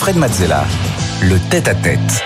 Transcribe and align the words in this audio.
Fred 0.00 0.16
Mazzella, 0.16 0.64
le 1.20 1.38
tête-à-tête. 1.50 2.24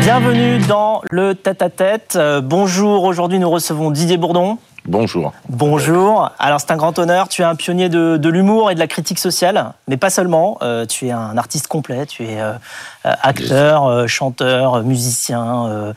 Bienvenue 0.00 0.60
dans 0.60 1.02
le 1.10 1.34
tête-à-tête. 1.34 2.14
Euh, 2.16 2.40
bonjour, 2.40 3.04
aujourd'hui 3.04 3.38
nous 3.38 3.50
recevons 3.50 3.90
Didier 3.90 4.16
Bourdon. 4.16 4.56
Bonjour. 4.86 5.34
Bonjour. 5.50 6.30
Alors 6.38 6.58
c'est 6.58 6.70
un 6.70 6.78
grand 6.78 6.98
honneur, 6.98 7.28
tu 7.28 7.42
es 7.42 7.44
un 7.44 7.54
pionnier 7.54 7.90
de, 7.90 8.28
l'humour 8.30 8.70
et 8.70 8.74
de 8.74 8.78
la 8.78 8.86
critique 8.86 9.18
sociale, 9.18 9.74
mais 9.88 9.98
pas 9.98 10.08
seulement, 10.08 10.56
euh, 10.62 10.86
tu 10.86 11.08
es 11.08 11.10
un 11.10 11.36
artiste 11.36 11.66
complet, 11.66 12.06
tu 12.06 12.24
es 12.24 12.40
euh, 12.40 12.54
acteur, 13.04 14.08
chanteur, 14.08 14.82
musicien, 14.84 15.92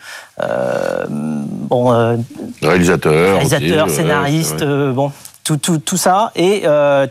bon, 1.08 2.18
réalisateur, 2.62 3.36
réalisateur 3.38 3.90
scénariste, 3.90 4.66
bon, 4.66 5.14
tout, 5.46 5.56
tout, 5.56 5.78
tout, 5.78 5.96
ça. 5.98 6.34
Et 6.36 6.64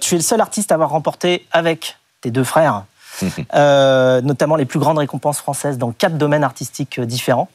tu 0.03 0.15
es 0.15 0.19
le 0.19 0.23
seul 0.23 0.43
artiste 0.43 0.73
à 0.73 0.75
avoir 0.75 0.91
remporté 0.91 1.47
avec 1.53 1.97
tes 2.21 2.31
deux 2.31 2.45
frères, 2.45 2.85
notamment 3.23 4.57
les 4.57 4.65
plus 4.65 4.79
grandes 4.79 4.99
récompenses 4.99 5.39
françaises 5.39 5.79
dans 5.79 5.93
quatre 5.93 6.19
domaines 6.19 6.45
artistiques 6.45 7.01
différents. 7.01 7.49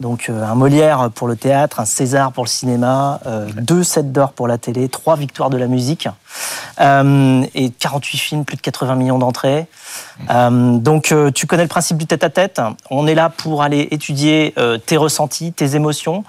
Donc 0.00 0.28
euh, 0.28 0.44
un 0.44 0.54
Molière 0.54 1.10
pour 1.12 1.26
le 1.26 1.34
théâtre, 1.34 1.80
un 1.80 1.84
César 1.84 2.30
pour 2.30 2.44
le 2.44 2.48
cinéma, 2.48 3.18
euh, 3.26 3.48
deux 3.56 3.82
sets 3.82 4.04
d'or 4.04 4.30
pour 4.30 4.46
la 4.46 4.56
télé, 4.56 4.88
trois 4.88 5.16
victoires 5.16 5.50
de 5.50 5.56
la 5.56 5.66
musique 5.66 6.06
euh, 6.80 7.44
et 7.56 7.70
48 7.70 8.18
films, 8.18 8.44
plus 8.44 8.56
de 8.56 8.60
80 8.60 8.94
millions 8.94 9.18
d'entrées. 9.18 9.66
donc 10.28 11.12
tu 11.34 11.46
connais 11.48 11.64
le 11.64 11.68
principe 11.68 11.96
du 11.96 12.06
tête-à-tête. 12.06 12.60
On 12.92 13.08
est 13.08 13.16
là 13.16 13.28
pour 13.28 13.64
aller 13.64 13.88
étudier 13.90 14.54
tes 14.86 14.96
ressentis, 14.96 15.52
tes 15.52 15.74
émotions, 15.74 16.22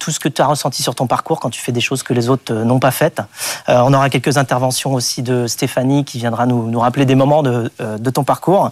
tout 0.00 0.10
ce 0.10 0.18
que 0.18 0.28
tu 0.28 0.42
as 0.42 0.46
ressenti 0.46 0.82
sur 0.82 0.96
ton 0.96 1.06
parcours 1.06 1.38
quand 1.38 1.50
tu 1.50 1.60
fais 1.60 1.70
des 1.70 1.80
choses 1.80 2.02
que 2.02 2.14
les 2.14 2.28
autres 2.30 2.52
n'ont 2.52 2.80
pas 2.80 2.90
faites. 2.90 3.20
on 3.68 3.92
aura 3.92 4.10
quelques 4.10 4.38
interventions 4.38 4.94
aussi 4.94 5.22
de 5.22 5.46
Stéphanie 5.46 6.04
qui 6.04 6.18
viendra 6.18 6.46
nous, 6.46 6.68
nous 6.68 6.80
rappeler 6.80 7.04
des 7.04 7.14
moments 7.14 7.42
de, 7.42 7.70
de, 7.78 8.10
ton 8.10 8.24
parcours. 8.24 8.70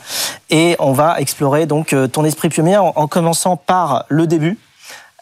Et 0.51 0.75
on 0.79 0.93
va 0.93 1.21
explorer 1.21 1.67
donc 1.67 1.95
ton 2.11 2.25
esprit 2.25 2.49
pionnier 2.49 2.79
en, 2.79 2.93
en 2.97 3.07
commençant 3.07 3.57
par 3.57 4.07
le 4.09 4.27
début. 4.33 4.59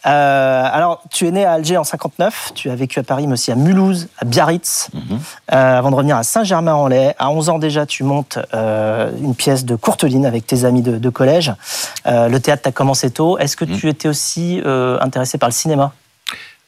Euh, 0.06 0.68
alors, 0.72 1.02
tu 1.10 1.26
es 1.26 1.30
né 1.30 1.44
à 1.44 1.52
Alger 1.52 1.76
en 1.76 1.84
59, 1.84 2.52
tu 2.54 2.70
as 2.70 2.74
vécu 2.74 2.98
à 2.98 3.02
Paris, 3.02 3.26
mais 3.26 3.34
aussi 3.34 3.52
à 3.52 3.54
Mulhouse, 3.54 4.08
à 4.18 4.24
Biarritz, 4.24 4.88
mhm. 4.94 5.18
euh, 5.52 5.78
avant 5.78 5.90
de 5.90 5.96
revenir 5.96 6.16
à 6.16 6.22
Saint-Germain-en-Laye. 6.22 7.14
À 7.18 7.30
11 7.30 7.50
ans 7.50 7.58
déjà, 7.58 7.84
tu 7.84 8.02
montes 8.02 8.38
euh, 8.54 9.10
une 9.20 9.34
pièce 9.34 9.64
de 9.64 9.76
Courteline 9.76 10.24
avec 10.24 10.46
tes 10.46 10.64
amis 10.64 10.80
de, 10.82 11.10
collège. 11.10 11.52
le 12.06 12.38
théâtre 12.38 12.62
t'a 12.62 12.72
commencé 12.72 13.10
tôt. 13.10 13.36
Est-ce 13.38 13.56
que 13.56 13.64
mhm. 13.64 13.76
tu 13.76 13.88
étais 13.88 14.08
aussi 14.08 14.62
intéressé 14.64 15.38
par 15.38 15.48
le 15.48 15.54
cinéma? 15.54 15.92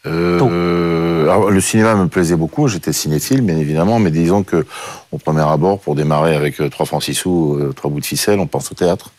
Le 0.04 1.60
cinéma 1.60 1.94
me 1.94 2.08
plaisait 2.08 2.36
beaucoup, 2.36 2.66
j'étais 2.68 2.92
cinéphile 2.92 3.40
bien 3.40 3.56
évidemment, 3.56 3.98
mais 3.98 4.10
disons 4.10 4.42
que 4.42 4.66
au 5.12 5.18
premier 5.18 5.42
abord, 5.42 5.78
pour 5.78 5.94
démarrer 5.94 6.34
avec 6.34 6.60
trois 6.70 6.86
francs 6.86 7.04
six 7.04 7.14
sous, 7.14 7.72
trois 7.76 7.90
bouts 7.90 8.00
de 8.00 8.04
ficelle, 8.04 8.40
on 8.40 8.46
pense 8.46 8.70
au 8.72 8.74
théâtre. 8.74 9.12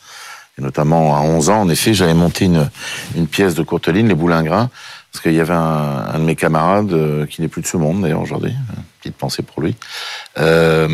Et 0.58 0.62
notamment 0.62 1.16
à 1.16 1.22
11 1.22 1.50
ans, 1.50 1.62
en 1.62 1.70
effet, 1.70 1.94
j'avais 1.94 2.14
monté 2.14 2.46
une, 2.46 2.70
une 3.16 3.28
pièce 3.28 3.56
de 3.56 3.64
Courteline, 3.64 4.08
Les 4.08 4.14
Boulingrins, 4.14 4.70
parce 5.12 5.24
qu'il 5.24 5.34
y 5.34 5.40
avait 5.40 5.54
un, 5.54 6.06
un, 6.14 6.20
de 6.20 6.24
mes 6.24 6.36
camarades 6.36 6.94
euh, 6.94 7.26
qui 7.26 7.42
n'est 7.42 7.48
plus 7.48 7.62
de 7.62 7.68
ce 7.68 7.78
monde 7.78 8.02
d'ailleurs 8.02 8.22
aujourd'hui. 8.22 8.54
Petite 9.00 9.16
pensée 9.16 9.44
pour 9.44 9.62
lui. 9.62 9.76
Euh, 10.40 10.88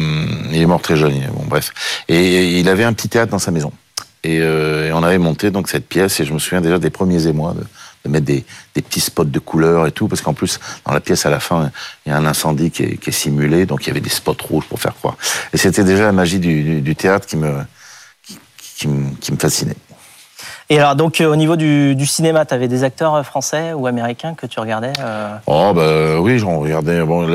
il 0.51 0.61
est 0.61 0.65
mort 0.65 0.81
très 0.81 0.95
jeune. 0.95 1.13
Bon 1.33 1.43
bref. 1.45 1.73
Et, 2.07 2.59
il 2.59 2.69
avait 2.69 2.83
un 2.83 2.93
petit 2.93 3.09
théâtre 3.09 3.31
dans 3.31 3.39
sa 3.39 3.51
maison. 3.51 3.71
Et, 4.23 4.39
euh, 4.41 4.87
et, 4.87 4.93
on 4.93 5.03
avait 5.03 5.17
monté 5.17 5.51
donc 5.51 5.69
cette 5.69 5.87
pièce. 5.87 6.19
Et 6.19 6.25
je 6.25 6.33
me 6.33 6.39
souviens 6.39 6.61
déjà 6.61 6.79
des 6.79 6.89
premiers 6.89 7.27
émois 7.27 7.53
de, 7.53 7.65
de 8.05 8.09
mettre 8.09 8.25
des, 8.25 8.45
des, 8.75 8.81
petits 8.81 9.01
spots 9.01 9.25
de 9.25 9.39
couleurs 9.39 9.87
et 9.87 9.91
tout, 9.91 10.07
parce 10.07 10.21
qu'en 10.21 10.33
plus 10.33 10.59
dans 10.85 10.93
la 10.93 11.01
pièce 11.01 11.25
à 11.25 11.29
la 11.29 11.39
fin 11.39 11.71
il 12.05 12.09
y 12.09 12.11
a 12.13 12.17
un 12.17 12.25
incendie 12.25 12.71
qui 12.71 12.83
est, 12.83 12.97
qui 12.97 13.09
est 13.09 13.13
simulé, 13.13 13.65
donc 13.65 13.85
il 13.85 13.87
y 13.87 13.91
avait 13.91 14.01
des 14.01 14.09
spots 14.09 14.35
rouges 14.41 14.65
pour 14.65 14.79
faire 14.79 14.95
croire. 14.95 15.17
Et 15.53 15.57
c'était 15.57 15.83
déjà 15.83 16.03
la 16.03 16.13
magie 16.13 16.39
du, 16.39 16.63
du, 16.63 16.81
du 16.81 16.95
théâtre 16.95 17.25
qui 17.25 17.37
me 17.37 17.53
qui, 18.79 18.87
me, 19.31 19.37
fascinait. 19.37 19.75
Et 20.69 20.79
alors, 20.79 20.95
donc, 20.95 21.19
euh, 21.19 21.27
au 21.27 21.35
niveau 21.35 21.55
du, 21.55 22.05
cinéma, 22.05 22.45
tu 22.45 22.53
avais 22.53 22.67
des 22.67 22.83
acteurs 22.83 23.15
euh, 23.15 23.23
français 23.23 23.73
ou 23.73 23.87
américains 23.87 24.35
que 24.35 24.45
tu 24.45 24.59
regardais 24.59 24.93
euh 25.01 25.35
Oh, 25.47 25.73
bah 25.75 26.19
oui, 26.19 26.39
j'en 26.39 26.59
regardais. 26.59 27.03
Bon, 27.03 27.27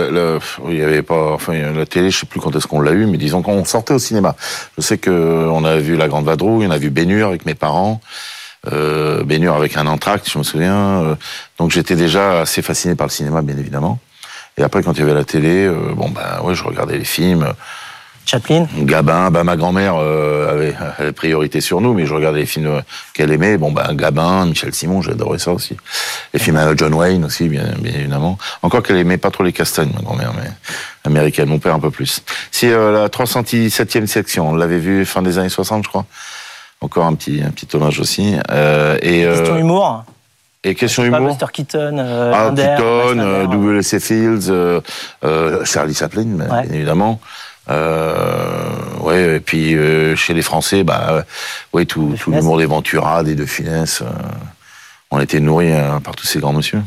il 0.68 0.78
y 0.78 0.82
avait 0.82 1.02
pas. 1.02 1.32
Enfin, 1.32 1.72
la 1.72 1.84
télé, 1.84 2.10
je 2.10 2.20
sais 2.20 2.26
plus 2.26 2.40
quand 2.40 2.54
est-ce 2.56 2.66
qu'on 2.66 2.80
l'a 2.80 2.92
eu, 2.92 3.06
mais 3.06 3.18
disons 3.18 3.42
qu'on 3.42 3.64
sortait 3.64 3.94
au 3.94 3.98
cinéma. 3.98 4.36
Je 4.78 4.82
sais 4.82 4.98
qu'on 4.98 5.64
a 5.64 5.76
vu 5.76 5.96
La 5.96 6.08
Grande 6.08 6.24
Vadrouille, 6.24 6.66
on 6.66 6.70
a 6.70 6.78
vu 6.78 6.90
Bénure 6.90 7.28
avec 7.28 7.44
mes 7.44 7.54
parents. 7.54 8.00
Euh, 8.72 9.24
Bénure 9.24 9.54
avec 9.54 9.76
un 9.76 9.86
entracte, 9.86 10.30
je 10.30 10.38
me 10.38 10.44
souviens. 10.44 11.16
Donc, 11.58 11.72
j'étais 11.72 11.96
déjà 11.96 12.40
assez 12.40 12.62
fasciné 12.62 12.94
par 12.94 13.08
le 13.08 13.12
cinéma, 13.12 13.42
bien 13.42 13.58
évidemment. 13.58 13.98
Et 14.56 14.62
après, 14.62 14.82
quand 14.84 14.92
il 14.92 15.00
y 15.00 15.02
avait 15.02 15.14
la 15.14 15.24
télé, 15.24 15.68
bon, 15.96 16.08
ben, 16.08 16.40
ouais, 16.44 16.54
je 16.54 16.62
regardais 16.62 16.96
les 16.96 17.04
films. 17.04 17.52
Chaplin 18.26 18.66
Gabin, 18.78 19.30
bah, 19.30 19.44
ma 19.44 19.56
grand-mère 19.56 19.96
euh, 19.96 20.50
avait, 20.50 20.74
avait, 20.98 21.12
priorité 21.12 21.60
sur 21.60 21.80
nous, 21.80 21.92
mais 21.92 22.06
je 22.06 22.14
regardais 22.14 22.40
les 22.40 22.46
films 22.46 22.82
qu'elle 23.12 23.30
aimait. 23.30 23.58
Bon, 23.58 23.70
bah, 23.70 23.88
Gabin, 23.92 24.46
Michel 24.46 24.74
Simon, 24.74 25.02
j'adorais 25.02 25.38
ça 25.38 25.52
aussi. 25.52 25.76
Les 26.32 26.40
films 26.40 26.56
à 26.56 26.74
John 26.74 26.94
Wayne 26.94 27.24
aussi, 27.24 27.48
bien, 27.48 27.64
bien 27.78 27.92
évidemment. 27.92 28.38
Encore 28.62 28.82
qu'elle 28.82 28.96
aimait 28.96 29.18
pas 29.18 29.30
trop 29.30 29.44
les 29.44 29.52
castagnes, 29.52 29.90
ma 29.94 30.00
grand-mère, 30.00 30.32
mais 30.34 30.50
américaine, 31.04 31.48
mon 31.48 31.58
père 31.58 31.74
un 31.74 31.80
peu 31.80 31.90
plus. 31.90 32.22
C'est 32.50 32.72
euh, 32.72 32.92
la 32.92 33.08
307e 33.08 34.06
section, 34.06 34.50
on 34.50 34.54
l'avait 34.54 34.78
vu 34.78 35.04
fin 35.04 35.22
des 35.22 35.38
années 35.38 35.48
60, 35.48 35.84
je 35.84 35.88
crois. 35.88 36.06
Encore 36.80 37.06
un 37.06 37.14
petit, 37.14 37.40
un 37.42 37.50
petit 37.50 37.74
hommage 37.74 37.98
aussi. 37.98 38.34
Euh, 38.50 38.98
et, 39.00 39.24
euh, 39.24 39.38
Question 39.38 39.56
humour 39.56 40.04
et 40.66 40.74
question 40.74 41.04
humour. 41.04 41.28
Buster 41.28 41.46
Keaton, 41.52 41.98
euh, 41.98 42.32
ah, 42.34 42.50
Keaton, 42.56 43.48
W.C. 43.50 44.00
Fields, 44.00 44.50
Charlie 45.64 45.94
Chaplin, 45.94 46.24
bien 46.24 46.62
évidemment. 46.72 47.20
Euh, 47.70 48.98
ouais, 49.00 49.36
et 49.36 49.40
puis 49.40 49.74
euh, 49.74 50.16
chez 50.16 50.34
les 50.34 50.42
Français, 50.42 50.84
bah, 50.84 51.24
ouais, 51.72 51.86
tout, 51.86 52.14
tout 52.20 52.30
l'humour 52.30 52.58
des 52.58 52.66
Ventura, 52.66 53.22
des 53.22 53.34
De 53.34 53.46
Finesse. 53.46 54.02
Euh, 54.02 54.10
on 55.10 55.20
était 55.20 55.38
nourris 55.38 55.72
hein, 55.72 56.00
par 56.02 56.16
tous 56.16 56.26
ces 56.26 56.40
grands 56.40 56.52
monsieur. 56.52 56.82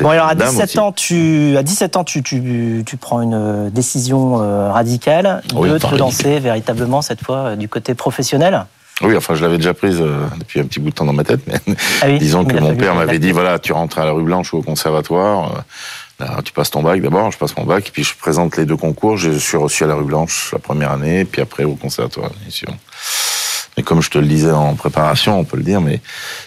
Bon, 0.00 0.10
alors 0.10 0.28
à 0.28 0.34
17 0.36 0.78
ans, 0.78 0.92
tu, 0.92 1.56
à 1.56 1.62
17 1.62 1.96
ans, 1.96 2.04
tu, 2.04 2.22
tu, 2.22 2.84
tu 2.86 2.96
prends 2.96 3.20
une 3.20 3.68
décision 3.70 4.40
euh, 4.40 4.70
radicale 4.70 5.42
de 5.52 5.78
te 5.78 5.94
lancer 5.96 6.38
véritablement 6.38 7.02
cette 7.02 7.24
fois 7.24 7.56
du 7.56 7.68
côté 7.68 7.94
professionnel? 7.94 8.66
Oui, 9.02 9.16
enfin, 9.16 9.34
je 9.34 9.42
l'avais 9.42 9.56
déjà 9.56 9.74
prise 9.74 10.00
depuis 10.38 10.60
un 10.60 10.66
petit 10.66 10.78
bout 10.78 10.90
de 10.90 10.94
temps 10.94 11.04
dans 11.04 11.12
ma 11.12 11.24
tête, 11.24 11.40
mais 11.48 11.74
ah 12.00 12.08
disons 12.18 12.44
que 12.44 12.56
mon 12.56 12.76
père 12.76 12.94
m'avait 12.94 13.18
dit 13.18 13.32
voilà, 13.32 13.58
tu 13.58 13.72
rentres 13.72 13.98
à 13.98 14.04
la 14.04 14.12
rue 14.12 14.22
Blanche 14.22 14.54
ou 14.54 14.58
au 14.58 14.62
conservatoire 14.62 15.64
tu 16.44 16.52
passes 16.52 16.70
ton 16.70 16.82
bac 16.82 17.00
d'abord, 17.00 17.30
je 17.30 17.38
passe 17.38 17.56
mon 17.56 17.64
bac, 17.64 17.90
puis 17.92 18.04
je 18.04 18.14
présente 18.16 18.56
les 18.56 18.64
deux 18.64 18.76
concours. 18.76 19.16
Je 19.16 19.32
suis 19.32 19.56
reçu 19.56 19.84
à 19.84 19.86
la 19.86 19.94
rue 19.94 20.04
Blanche 20.04 20.50
la 20.52 20.58
première 20.58 20.92
année, 20.92 21.24
puis 21.24 21.42
après 21.42 21.64
au 21.64 21.74
conservatoire. 21.74 22.30
Mais 23.76 23.82
comme 23.82 24.02
je 24.02 24.10
te 24.10 24.18
le 24.18 24.26
disais 24.26 24.52
en 24.52 24.74
préparation, 24.74 25.38
on 25.38 25.44
peut 25.44 25.56
le 25.56 25.64
dire, 25.64 25.80
mais 25.80 26.00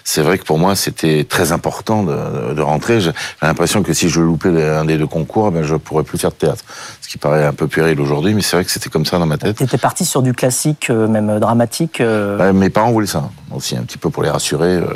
c'est 0.04 0.22
vrai 0.22 0.38
que 0.38 0.46
pour 0.46 0.58
moi, 0.60 0.76
c'était 0.76 1.26
très 1.26 1.52
important 1.52 2.04
de, 2.04 2.54
de 2.54 2.62
rentrer. 2.62 3.02
J'ai 3.02 3.12
l'impression 3.42 3.84
que 3.84 3.92
si 3.92 4.08
je 4.08 4.22
loupais 4.22 4.64
un 4.64 4.86
des 4.86 4.98
deux 4.98 5.08
concours, 5.08 5.52
ben, 5.52 5.64
je 5.64 5.76
pourrais 5.76 6.04
plus 6.04 6.18
faire 6.18 6.32
de 6.32 6.36
théâtre. 6.36 6.64
Ce 7.02 7.10
qui 7.10 7.18
paraît 7.18 7.46
un 7.46 7.54
peu 7.54 7.68
puéril 7.68 8.00
aujourd'hui, 8.00 8.34
mais 8.34 8.42
c'est 8.42 8.56
vrai 8.56 8.64
que 8.64 8.72
c'était 8.72 8.90
comme 8.90 9.06
ça 9.06 9.20
dans 9.20 9.26
ma 9.26 9.38
tête. 9.38 9.58
Tu 9.58 9.64
étais 9.64 9.78
parti 9.78 10.06
sur 10.06 10.22
du 10.22 10.34
classique, 10.34 10.90
euh, 10.90 11.08
même 11.08 11.40
dramatique 11.40 12.00
euh 12.00 12.54
Mes 12.54 12.70
parents 12.70 12.92
voulaient 12.92 13.08
ça, 13.08 13.30
aussi, 13.52 13.76
un 13.76 13.84
petit 13.84 13.98
peu 13.98 14.10
pour 14.10 14.24
les 14.24 14.30
rassurer. 14.30 14.76
Euh, 14.76 14.88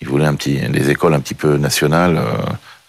ils 0.00 0.08
voulaient 0.08 0.26
un 0.26 0.34
petit, 0.34 0.58
des 0.68 0.90
écoles 0.90 1.14
un 1.14 1.20
petit 1.20 1.34
peu 1.34 1.58
nationales 1.58 2.20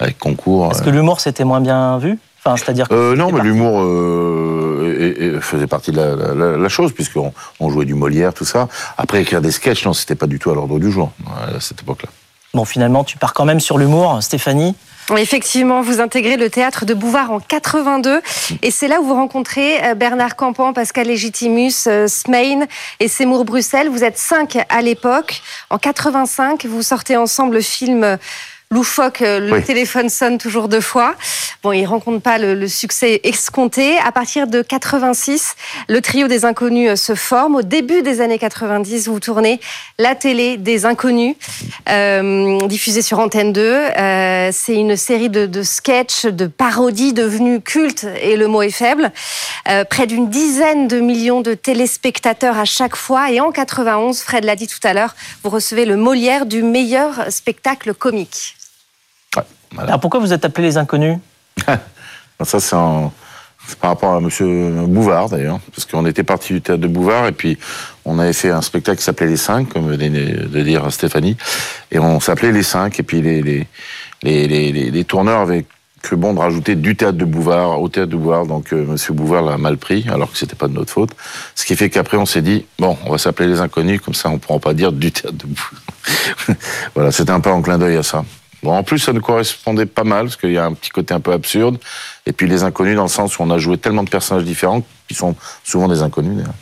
avec 0.04 0.20
concours. 0.20 0.72
Est-ce 0.72 0.82
que 0.82 0.90
l'humour 0.90 1.20
c'était 1.20 1.44
moins 1.44 1.62
bien 1.62 1.98
vu? 1.98 2.20
Enfin, 2.46 2.58
c'est-à-dire 2.58 2.88
euh, 2.92 3.16
non, 3.16 3.32
mais 3.32 3.42
l'humour 3.42 3.82
euh, 3.82 5.40
faisait 5.42 5.68
partie 5.68 5.92
de 5.92 6.02
la, 6.02 6.70
chose 6.70 6.92
puisqu'on 6.92 7.34
on 7.62 7.70
jouait 7.70 7.86
du 7.86 7.94
Molière, 7.94 8.34
tout 8.34 8.44
ça. 8.44 8.68
Après 8.98 9.22
écrire 9.22 9.42
des 9.42 9.52
sketchs, 9.52 9.86
non, 9.86 9.94
c'était 9.94 10.16
pas 10.16 10.28
du 10.28 10.40
tout 10.40 10.52
à 10.52 10.56
l'ordre 10.56 10.78
du 10.78 10.92
jour 10.92 11.12
à 11.26 11.60
cette 11.62 11.82
époque-là. 11.82 12.10
Bon, 12.54 12.66
finalement, 12.66 13.04
tu 13.04 13.18
pars 13.18 13.34
quand 13.34 13.46
même 13.46 13.62
sur 13.62 13.78
l'humour, 13.78 14.22
Stéphanie. 14.22 14.76
Effectivement, 15.18 15.82
vous 15.82 16.00
intégrez 16.00 16.38
le 16.38 16.50
théâtre 16.50 16.86
de 16.86 16.94
Bouvard 16.94 17.32
en 17.32 17.40
82 17.40 18.22
et 18.62 18.72
c'est 18.72 18.88
là 18.88 19.02
où 19.02 19.06
vous 19.06 19.16
rencontrez 19.16 19.84
euh, 19.84 19.96
Bernard 19.96 20.36
Campan, 20.36 20.74
Pascal 20.74 21.08
Légitimus, 21.08 21.88
Smain 22.08 22.66
et 23.00 23.08
Seymour 23.08 23.46
Bruxelles. 23.46 23.90
Vous 23.90 24.04
êtes 24.04 24.18
cinq 24.18 24.58
à 24.70 24.82
l'époque. 24.82 25.42
En 25.70 25.78
85, 25.78 26.66
vous 26.66 26.82
sortez 26.82 27.18
ensemble 27.18 27.56
le 27.56 27.62
film 27.62 28.18
loufoque, 28.74 29.22
euh, 29.22 29.40
le 29.40 29.62
téléphone 29.62 30.10
sonne 30.10 30.38
toujours 30.38 30.68
deux 30.68 30.82
fois. 30.82 31.16
Bon, 31.64 31.72
il 31.72 31.86
rencontre 31.86 32.22
pas 32.22 32.38
le, 32.38 32.68
succès 32.68 33.22
escompté. 33.24 33.98
À 34.00 34.12
partir 34.12 34.48
de 34.48 34.62
86, 34.62 35.56
le 35.88 36.02
trio 36.02 36.28
des 36.28 36.44
inconnus 36.44 36.90
euh, 36.90 36.96
se 36.96 37.16
forme. 37.16 37.56
Au 37.56 37.62
début 37.62 38.02
des 38.02 38.20
années 38.20 38.40
90, 38.40 39.08
vous 39.08 39.20
tournez 39.20 39.62
la 39.98 40.16
télé 40.16 40.58
des 40.58 40.86
inconnus, 40.86 41.36
euh, 41.90 42.58
diffusée 42.68 43.02
sur 43.02 43.20
Antenne 43.20 43.54
2. 43.54 43.62
Euh, 43.62 44.50
c'est 44.52 44.76
une 44.76 44.98
série 44.98 45.30
de, 45.30 45.46
de 45.46 45.64
sketchs, 45.64 46.26
de 46.26 46.48
parodies 46.48 47.14
devenues 47.14 47.62
cultes, 47.62 48.06
et 48.22 48.36
le 48.36 48.48
mot 48.48 48.62
est 48.62 48.72
faible. 48.72 49.12
Euh, 49.70 49.86
près 49.86 50.08
d'une 50.08 50.30
dizaine 50.30 50.88
de 50.90 51.00
millions 51.00 51.40
de 51.40 51.54
téléspectateurs 51.54 52.58
à 52.58 52.66
chaque 52.66 52.96
fois. 52.96 53.32
Et 53.32 53.40
en 53.40 53.52
91, 53.52 54.22
Fred 54.22 54.44
l'a 54.44 54.56
dit 54.56 54.68
tout 54.68 54.86
à 54.86 54.94
l'heure, 54.94 55.16
vous 55.44 55.50
recevez 55.50 55.86
le 55.86 55.96
Molière 55.96 56.46
du 56.46 56.64
meilleur 56.64 57.32
spectacle 57.32 57.94
comique. 57.94 58.56
Alors 59.78 60.00
pourquoi 60.00 60.20
vous 60.20 60.34
êtes 60.34 60.46
appelés 60.46 60.68
les 60.68 60.78
inconnus 60.78 61.18
Ça, 62.44 62.60
c'est 62.60 62.76
en, 62.76 63.14
par 63.80 63.92
rapport 63.92 64.14
à 64.14 64.20
Monsieur 64.20 64.70
Bouvard 64.88 65.30
d'ailleurs, 65.30 65.60
parce 65.74 65.86
qu'on 65.86 66.06
était 66.06 66.24
parti 66.24 66.54
du 66.54 66.62
théâtre 66.62 66.82
de 66.82 66.88
Bouvard 66.88 67.28
et 67.28 67.32
puis 67.32 67.58
on 68.06 68.20
avait 68.20 68.34
fait 68.34 68.50
un 68.50 68.62
spectacle 68.62 68.98
qui 68.98 69.04
s'appelait 69.04 69.28
Les 69.28 69.38
Cinq, 69.38 69.70
comme 69.70 69.88
venait 69.90 70.10
de 70.10 70.62
dire 70.62 70.92
Stéphanie, 70.92 71.38
et 71.92 72.00
on 72.00 72.20
s'appelait 72.20 72.52
Les 72.52 72.64
Cinq 72.64 73.00
et 73.00 73.04
puis 73.04 73.22
les 73.22 73.42
les 73.42 73.68
les, 74.24 74.48
les, 74.48 74.72
les 74.72 75.04
tourneurs 75.04 75.42
avaient 75.42 75.66
cru 76.02 76.18
bon 76.18 76.34
de 76.34 76.40
rajouter 76.40 76.76
du 76.76 76.96
théâtre 76.96 77.18
de 77.18 77.26
Bouvard 77.26 77.82
au 77.82 77.88
théâtre 77.88 78.12
de 78.12 78.18
Bouvard, 78.18 78.46
donc 78.46 78.74
euh, 78.74 78.86
Monsieur 78.86 79.14
Bouvard 79.14 79.42
l'a 79.44 79.58
mal 79.58 79.78
pris, 79.78 80.06
alors 80.10 80.32
que 80.32 80.38
c'était 80.38 80.56
pas 80.56 80.68
de 80.68 80.74
notre 80.74 80.92
faute. 80.92 81.12
Ce 81.56 81.66
qui 81.66 81.76
fait 81.78 81.90
qu'après 81.90 82.18
on 82.18 82.26
s'est 82.26 82.42
dit 82.42 82.66
bon, 82.80 82.98
on 83.06 83.12
va 83.12 83.18
s'appeler 83.18 83.48
les 83.48 83.62
Inconnus, 83.62 84.02
comme 84.02 84.14
ça 84.14 84.30
on 84.30 84.38
pourra 84.38 84.60
pas 84.60 84.74
dire 84.74 84.92
du 84.92 85.12
théâtre 85.12 85.38
de 85.38 85.46
Bouvard. 85.46 86.58
voilà, 86.96 87.12
c'était 87.12 87.32
un 87.32 87.40
peu 87.40 87.50
en 87.50 87.62
clin 87.62 87.78
d'œil 87.78 87.96
à 87.96 88.04
ça. 88.04 88.26
Bon, 88.64 88.74
en 88.74 88.84
plus, 88.84 89.00
ça 89.00 89.14
nous 89.14 89.22
correspondait 89.22 89.86
pas 89.86 90.04
mal, 90.04 90.26
parce 90.26 90.38
qu'il 90.38 90.52
y 90.52 90.58
a 90.58 90.66
un 90.66 90.74
petit 90.74 90.90
côté 90.90 91.14
un 91.14 91.20
peu 91.20 91.34
absurde. 91.34 91.78
Et 92.26 92.32
puis 92.32 92.48
les 92.48 92.64
inconnus, 92.64 92.96
dans 92.96 93.04
le 93.04 93.10
sens 93.10 93.38
où 93.38 93.44
on 93.44 93.50
a 93.50 93.58
joué 93.58 93.78
tellement 93.78 94.04
de 94.04 94.10
personnages 94.10 94.46
différents, 94.46 94.82
qui 95.08 95.16
sont 95.16 95.36
souvent 95.64 95.88
des 95.88 96.02
inconnus, 96.02 96.38
d'ailleurs. 96.38 96.54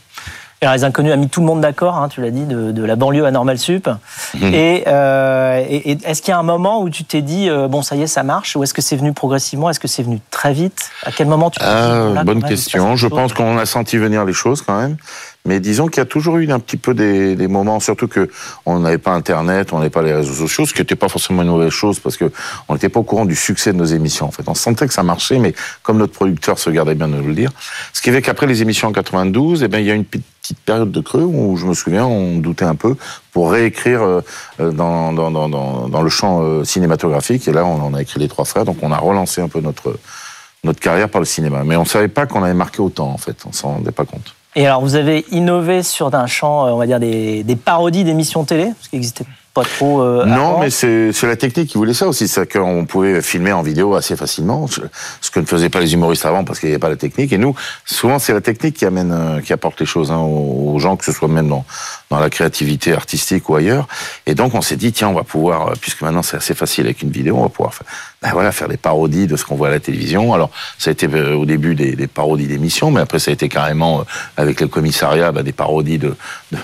Et 0.64 0.68
les 0.68 0.84
inconnus 0.84 1.12
a 1.12 1.16
mis 1.16 1.28
tout 1.28 1.40
le 1.40 1.48
monde 1.48 1.62
d'accord, 1.62 1.96
hein, 1.96 2.08
tu 2.08 2.22
l'as 2.22 2.30
dit, 2.30 2.46
de, 2.46 2.72
de, 2.72 2.84
la 2.86 2.96
banlieue 2.96 3.26
à 3.26 3.32
Normal 3.32 3.58
Sup. 3.58 3.90
Mmh. 4.36 4.54
Et, 4.54 4.84
euh, 4.86 5.66
et, 5.68 5.94
et 5.94 5.98
est-ce 6.04 6.22
qu'il 6.22 6.30
y 6.30 6.36
a 6.36 6.38
un 6.38 6.44
moment 6.44 6.84
où 6.84 6.90
tu 6.92 7.04
t'es 7.04 7.24
dit, 7.24 7.50
euh, 7.50 7.68
bon, 7.68 7.82
ça 7.82 7.96
y 7.96 8.04
est, 8.04 8.08
ça 8.08 8.22
marche 8.22 8.56
Ou 8.56 8.64
est-ce 8.64 8.76
que 8.76 8.82
c'est 8.84 8.96
venu 8.96 9.12
progressivement 9.12 9.72
Est-ce 9.72 9.80
que 9.80 9.88
c'est 9.88 10.04
venu 10.04 10.20
très 10.30 10.54
vite? 10.54 10.92
À 11.04 11.12
quel 11.12 11.26
moment 11.26 11.50
tu 11.50 11.58
t'es 11.58 11.66
euh, 11.66 12.14
dit, 12.16 12.24
Bonne 12.26 12.44
question. 12.44 12.96
Je 12.96 13.08
pense 13.08 13.34
qu'on 13.34 13.58
a 13.58 13.66
senti 13.66 13.98
venir 13.98 14.24
les 14.24 14.34
choses 14.34 14.62
quand 14.62 14.80
même. 14.80 14.98
Mais 15.46 15.60
disons 15.60 15.88
qu'il 15.88 15.98
y 15.98 16.02
a 16.02 16.06
toujours 16.06 16.38
eu 16.38 16.52
un 16.52 16.60
petit 16.60 16.78
peu 16.78 16.94
des, 16.94 17.36
des 17.36 17.48
moments, 17.48 17.80
surtout 17.80 18.08
que 18.08 18.30
on 18.66 18.80
n'avait 18.80 18.98
pas 18.98 19.12
Internet, 19.12 19.74
on 19.74 19.78
n'avait 19.78 19.90
pas 19.90 20.02
les 20.02 20.14
réseaux 20.14 20.34
sociaux, 20.34 20.66
ce 20.66 20.74
qui 20.74 20.82
n'était 20.82 20.96
pas 20.96 21.10
forcément 21.10 21.42
une 21.42 21.50
mauvaise 21.50 21.72
chose 21.72 22.00
parce 22.00 22.18
que 22.18 22.32
on 22.68 22.74
n'était 22.74 22.90
pas 22.90 23.00
au 23.00 23.04
courant 23.04 23.26
du 23.26 23.36
succès 23.36 23.74
de 23.74 23.78
nos 23.78 23.86
émissions. 23.86 24.28
En 24.28 24.32
fait, 24.32 24.48
on 24.48 24.54
sentait 24.54 24.88
que 24.88 24.94
ça 24.94 25.04
marchait, 25.04 25.40
mais 25.40 25.54
comme 25.82 25.98
notre 25.98 26.14
producteur 26.14 26.60
se 26.60 26.70
gardait 26.70 26.96
bien 26.96 27.08
de 27.08 27.18
le 27.18 27.34
dire, 27.34 27.52
ce 27.94 28.02
qui 28.02 28.12
fait 28.12 28.22
qu'après 28.22 28.46
les 28.46 28.62
émissions 28.62 28.90
en 28.90 28.92
92, 28.92 29.64
eh 29.64 29.68
ben 29.68 29.80
il 29.80 29.86
y 29.86 29.92
a 29.92 29.96
une 29.96 30.06
petite 30.06 30.60
période 30.60 30.92
de 30.92 31.02
creux 31.02 31.24
où 31.24 31.58
je 31.58 31.66
me 31.66 31.74
souviens, 31.74 32.06
on 32.06 32.38
doutait 32.38 32.66
un 32.66 32.76
peu 32.76 32.96
pour 33.32 33.52
réécrire 33.52 34.04
euh, 34.04 34.22
dans, 34.60 35.12
dans, 35.14 35.32
dans, 35.32 35.88
dans 35.88 36.02
le 36.02 36.10
champ 36.10 36.42
euh, 36.42 36.64
cinématographique. 36.64 37.48
Et 37.48 37.52
là, 37.52 37.66
on 37.66 37.94
a 37.94 38.02
écrit 38.02 38.20
les 38.20 38.28
trois 38.28 38.46
frères, 38.46 38.66
donc 38.66 38.78
on 38.82 38.92
a 38.92 38.98
relancé 38.98 39.42
un 39.42 39.48
peu 39.48 39.62
notre 39.62 39.98
notre 40.64 40.80
carrière 40.80 41.10
par 41.10 41.22
le 41.22 41.26
cinéma. 41.26 41.64
Mais 41.64 41.76
on 41.76 41.86
savait 41.86 42.08
pas 42.08 42.26
qu'on 42.26 42.44
avait 42.44 42.54
marqué 42.54 42.82
autant, 42.82 43.10
en 43.10 43.18
fait. 43.18 43.38
On 43.48 43.52
s'en 43.52 43.70
rendait 43.70 43.92
pas 43.92 44.06
compte. 44.06 44.36
Et 44.56 44.66
alors, 44.66 44.82
vous 44.82 44.96
avez 44.96 45.26
innové 45.32 45.82
sur 45.82 46.14
un 46.14 46.28
champ, 46.28 46.66
on 46.66 46.78
va 46.78 46.86
dire, 46.86 47.00
des, 47.00 47.44
des 47.44 47.56
parodies 47.56 48.04
d'émissions 48.04 48.44
télé, 48.44 48.72
ce 48.82 48.90
qui 48.90 48.98
existait 48.98 49.26
pas 49.54 49.64
trop. 49.64 50.02
Euh, 50.02 50.26
non, 50.26 50.52
avant. 50.52 50.60
mais 50.60 50.70
c'est 50.70 51.24
la 51.24 51.36
technique 51.36 51.70
qui 51.70 51.78
voulait 51.78 51.94
ça 51.94 52.08
aussi, 52.08 52.28
c'est 52.28 52.52
qu'on 52.52 52.86
pouvait 52.86 53.22
filmer 53.22 53.52
en 53.52 53.62
vidéo 53.62 53.96
assez 53.96 54.16
facilement, 54.16 54.68
ce 54.68 55.32
que 55.32 55.40
ne 55.40 55.46
faisaient 55.46 55.70
pas 55.70 55.80
les 55.80 55.94
humoristes 55.94 56.26
avant 56.26 56.44
parce 56.44 56.60
qu'il 56.60 56.70
n'y 56.70 56.74
avait 56.74 56.80
pas 56.80 56.90
la 56.90 56.96
technique. 56.96 57.34
Et 57.34 57.38
nous, 57.38 57.56
souvent, 57.86 58.20
c'est 58.20 58.34
la 58.34 58.42
technique 58.42 58.78
qui 58.78 58.86
amène, 58.86 59.12
euh, 59.12 59.42
qui 59.42 59.52
apporte 59.54 59.80
les 59.80 59.86
choses 59.86 60.12
hein, 60.12 60.20
aux 60.20 60.80
gens, 60.80 60.96
que 60.96 61.06
ce 61.06 61.12
soit 61.12 61.28
même 61.28 61.50
dans, 61.50 61.66
dans 62.12 62.20
la 62.20 62.30
créativité 62.30 62.94
artistique 62.94 63.50
ou 63.50 63.56
ailleurs. 63.56 63.88
Et 64.28 64.36
donc, 64.36 64.54
on 64.54 64.62
s'est 64.62 64.76
dit, 64.76 64.92
tiens, 64.92 65.08
on 65.08 65.14
va 65.14 65.24
pouvoir, 65.24 65.70
euh, 65.70 65.74
puisque 65.80 66.02
maintenant 66.02 66.22
c'est 66.22 66.38
assez 66.38 66.54
facile 66.54 66.86
avec 66.86 67.02
une 67.02 67.10
vidéo, 67.10 67.38
on 67.38 67.44
va 67.44 67.50
pouvoir 67.50 67.74
faire, 67.74 67.88
ben 68.22 68.30
voilà, 68.34 68.52
faire 68.52 68.68
des 68.68 68.78
parodies 68.78 69.26
de 69.26 69.36
ce 69.38 69.46
qu'on 69.46 69.56
voit 69.56 69.70
à 69.70 69.72
la 69.72 69.80
télévision. 69.80 70.34
Alors, 70.34 70.52
ça 70.78 70.90
a 70.90 70.94
été 70.94 71.08
au 71.08 71.46
début 71.46 71.74
des, 71.74 71.96
des 71.96 72.08
parodies 72.08 72.48
d'émissions, 72.48 72.92
mais 72.92 73.02
après, 73.02 73.18
ça 73.18 73.32
a 73.32 73.34
été 73.34 73.50
carrément, 73.50 74.04
avec 74.38 74.62
le 74.62 74.68
commissariat, 74.68 75.32
ben, 75.32 75.42
des 75.42 75.54
parodies 75.54 75.98
de, 75.98 76.16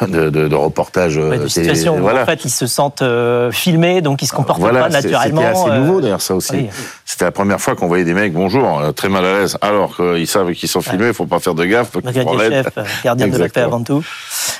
de, 0.07 0.29
de, 0.29 0.47
de 0.47 0.55
reportages. 0.55 1.17
Ouais, 1.17 1.39
de 1.39 1.47
situations 1.47 1.97
voilà. 1.99 2.19
où, 2.19 2.23
en 2.23 2.25
fait, 2.25 2.45
ils 2.45 2.51
se 2.51 2.67
sentent 2.67 3.01
euh, 3.01 3.51
filmés, 3.51 4.01
donc 4.01 4.21
ils 4.21 4.27
se 4.27 4.33
comportent 4.33 4.59
voilà, 4.59 4.81
pas 4.81 4.89
naturellement. 4.89 5.41
C'était 5.41 5.59
assez 5.61 5.69
euh, 5.71 5.79
nouveau 5.79 6.01
d'ailleurs 6.01 6.21
ça 6.21 6.35
aussi. 6.35 6.53
oui. 6.55 6.69
C'était 7.05 7.25
la 7.25 7.31
première 7.31 7.61
fois 7.61 7.75
qu'on 7.75 7.87
voyait 7.87 8.03
des 8.03 8.13
mecs 8.13 8.33
bonjour 8.33 8.79
euh, 8.79 8.91
très 8.91 9.07
mal 9.07 9.25
à 9.25 9.39
l'aise, 9.39 9.57
alors 9.61 9.95
qu'ils 9.95 10.27
savent 10.27 10.51
qu'ils 10.51 10.67
sont 10.69 10.81
filmés, 10.81 11.07
il 11.07 11.13
faut 11.13 11.25
pas 11.25 11.39
faire 11.39 11.55
de 11.55 11.63
gaffe. 11.65 11.91
chef, 11.93 12.67
euh, 12.77 12.83
gardien 13.03 13.27
de 13.27 13.31
la 13.31 13.37
paix 13.37 13.61
Exactement. 13.61 13.65
avant 13.65 13.83
tout. 13.83 14.03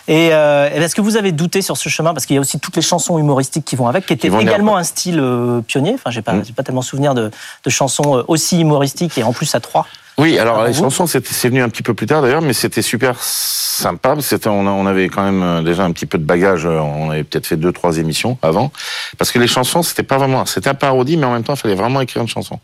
Et 0.10 0.30
euh, 0.32 0.70
est-ce 0.70 0.96
que 0.96 1.02
vous 1.02 1.18
avez 1.18 1.32
douté 1.34 1.62
sur 1.62 1.76
ce 1.76 1.90
chemin? 1.90 2.14
Parce 2.14 2.26
qu'il 2.26 2.36
y 2.36 2.38
a 2.38 2.42
aussi 2.42 2.60
toutes 2.60 2.76
les 2.78 2.82
chansons 2.82 3.18
humoristiques 3.20 3.66
qui 3.66 3.76
vont 3.76 3.88
avec, 3.88 4.06
qui 4.06 4.14
étaient 4.14 4.30
également 4.30 4.78
un 4.78 4.84
style 4.84 5.20
euh, 5.20 5.62
pionnier. 5.62 5.94
Enfin, 5.96 6.12
j'ai 6.12 6.22
pas, 6.22 6.34
Mm. 6.34 6.46
j'ai 6.46 6.54
pas 6.54 6.64
tellement 6.64 6.82
souvenir 6.82 7.14
de, 7.14 7.30
de 7.64 7.70
chansons 7.70 8.18
euh, 8.20 8.24
aussi 8.28 8.62
humoristiques 8.62 9.18
et 9.18 9.24
en 9.24 9.34
plus 9.34 9.54
à 9.56 9.60
trois. 9.60 9.86
Oui, 10.18 10.40
alors 10.40 10.60
Ah, 10.62 10.68
les 10.68 10.74
vous? 10.74 10.80
chansons, 10.84 11.06
c'est 11.08 11.48
venu 11.48 11.62
un 11.62 11.70
petit 11.70 11.84
peu 11.84 11.94
plus 11.94 12.08
tard 12.08 12.22
d'ailleurs, 12.24 12.42
mais 12.42 12.54
c'était 12.54 12.82
super 12.82 13.22
sympa. 13.22 14.16
C'était, 14.22 14.48
on, 14.50 14.66
a- 14.66 14.72
on 14.72 14.86
avait 14.88 15.10
quand 15.10 15.24
même 15.24 15.44
euh, 15.44 15.62
déjà 15.62 15.84
un 15.84 15.92
petit 15.92 16.06
peu 16.06 16.18
de 16.18 16.24
bagage. 16.24 16.66
On 16.66 17.12
avait 17.12 17.24
peut-être 17.24 17.46
fait 17.46 17.58
deux, 17.58 17.72
trois 17.74 17.98
émissions 17.98 18.38
avant, 18.42 18.72
parce 19.18 19.32
que 19.32 19.40
les 19.40 19.48
chansons, 19.48 19.84
c'était 19.84 20.04
pas 20.04 20.18
vraiment, 20.18 20.46
c'était 20.46 20.70
un 20.70 20.74
parodie, 20.74 21.18
mais 21.18 21.26
en 21.26 21.34
même 21.34 21.44
temps, 21.44 21.54
il 21.54 21.60
fallait 21.60 21.76
vraiment 21.76 22.02
écrire 22.02 22.22
une 22.24 22.28
chanson. 22.30 22.60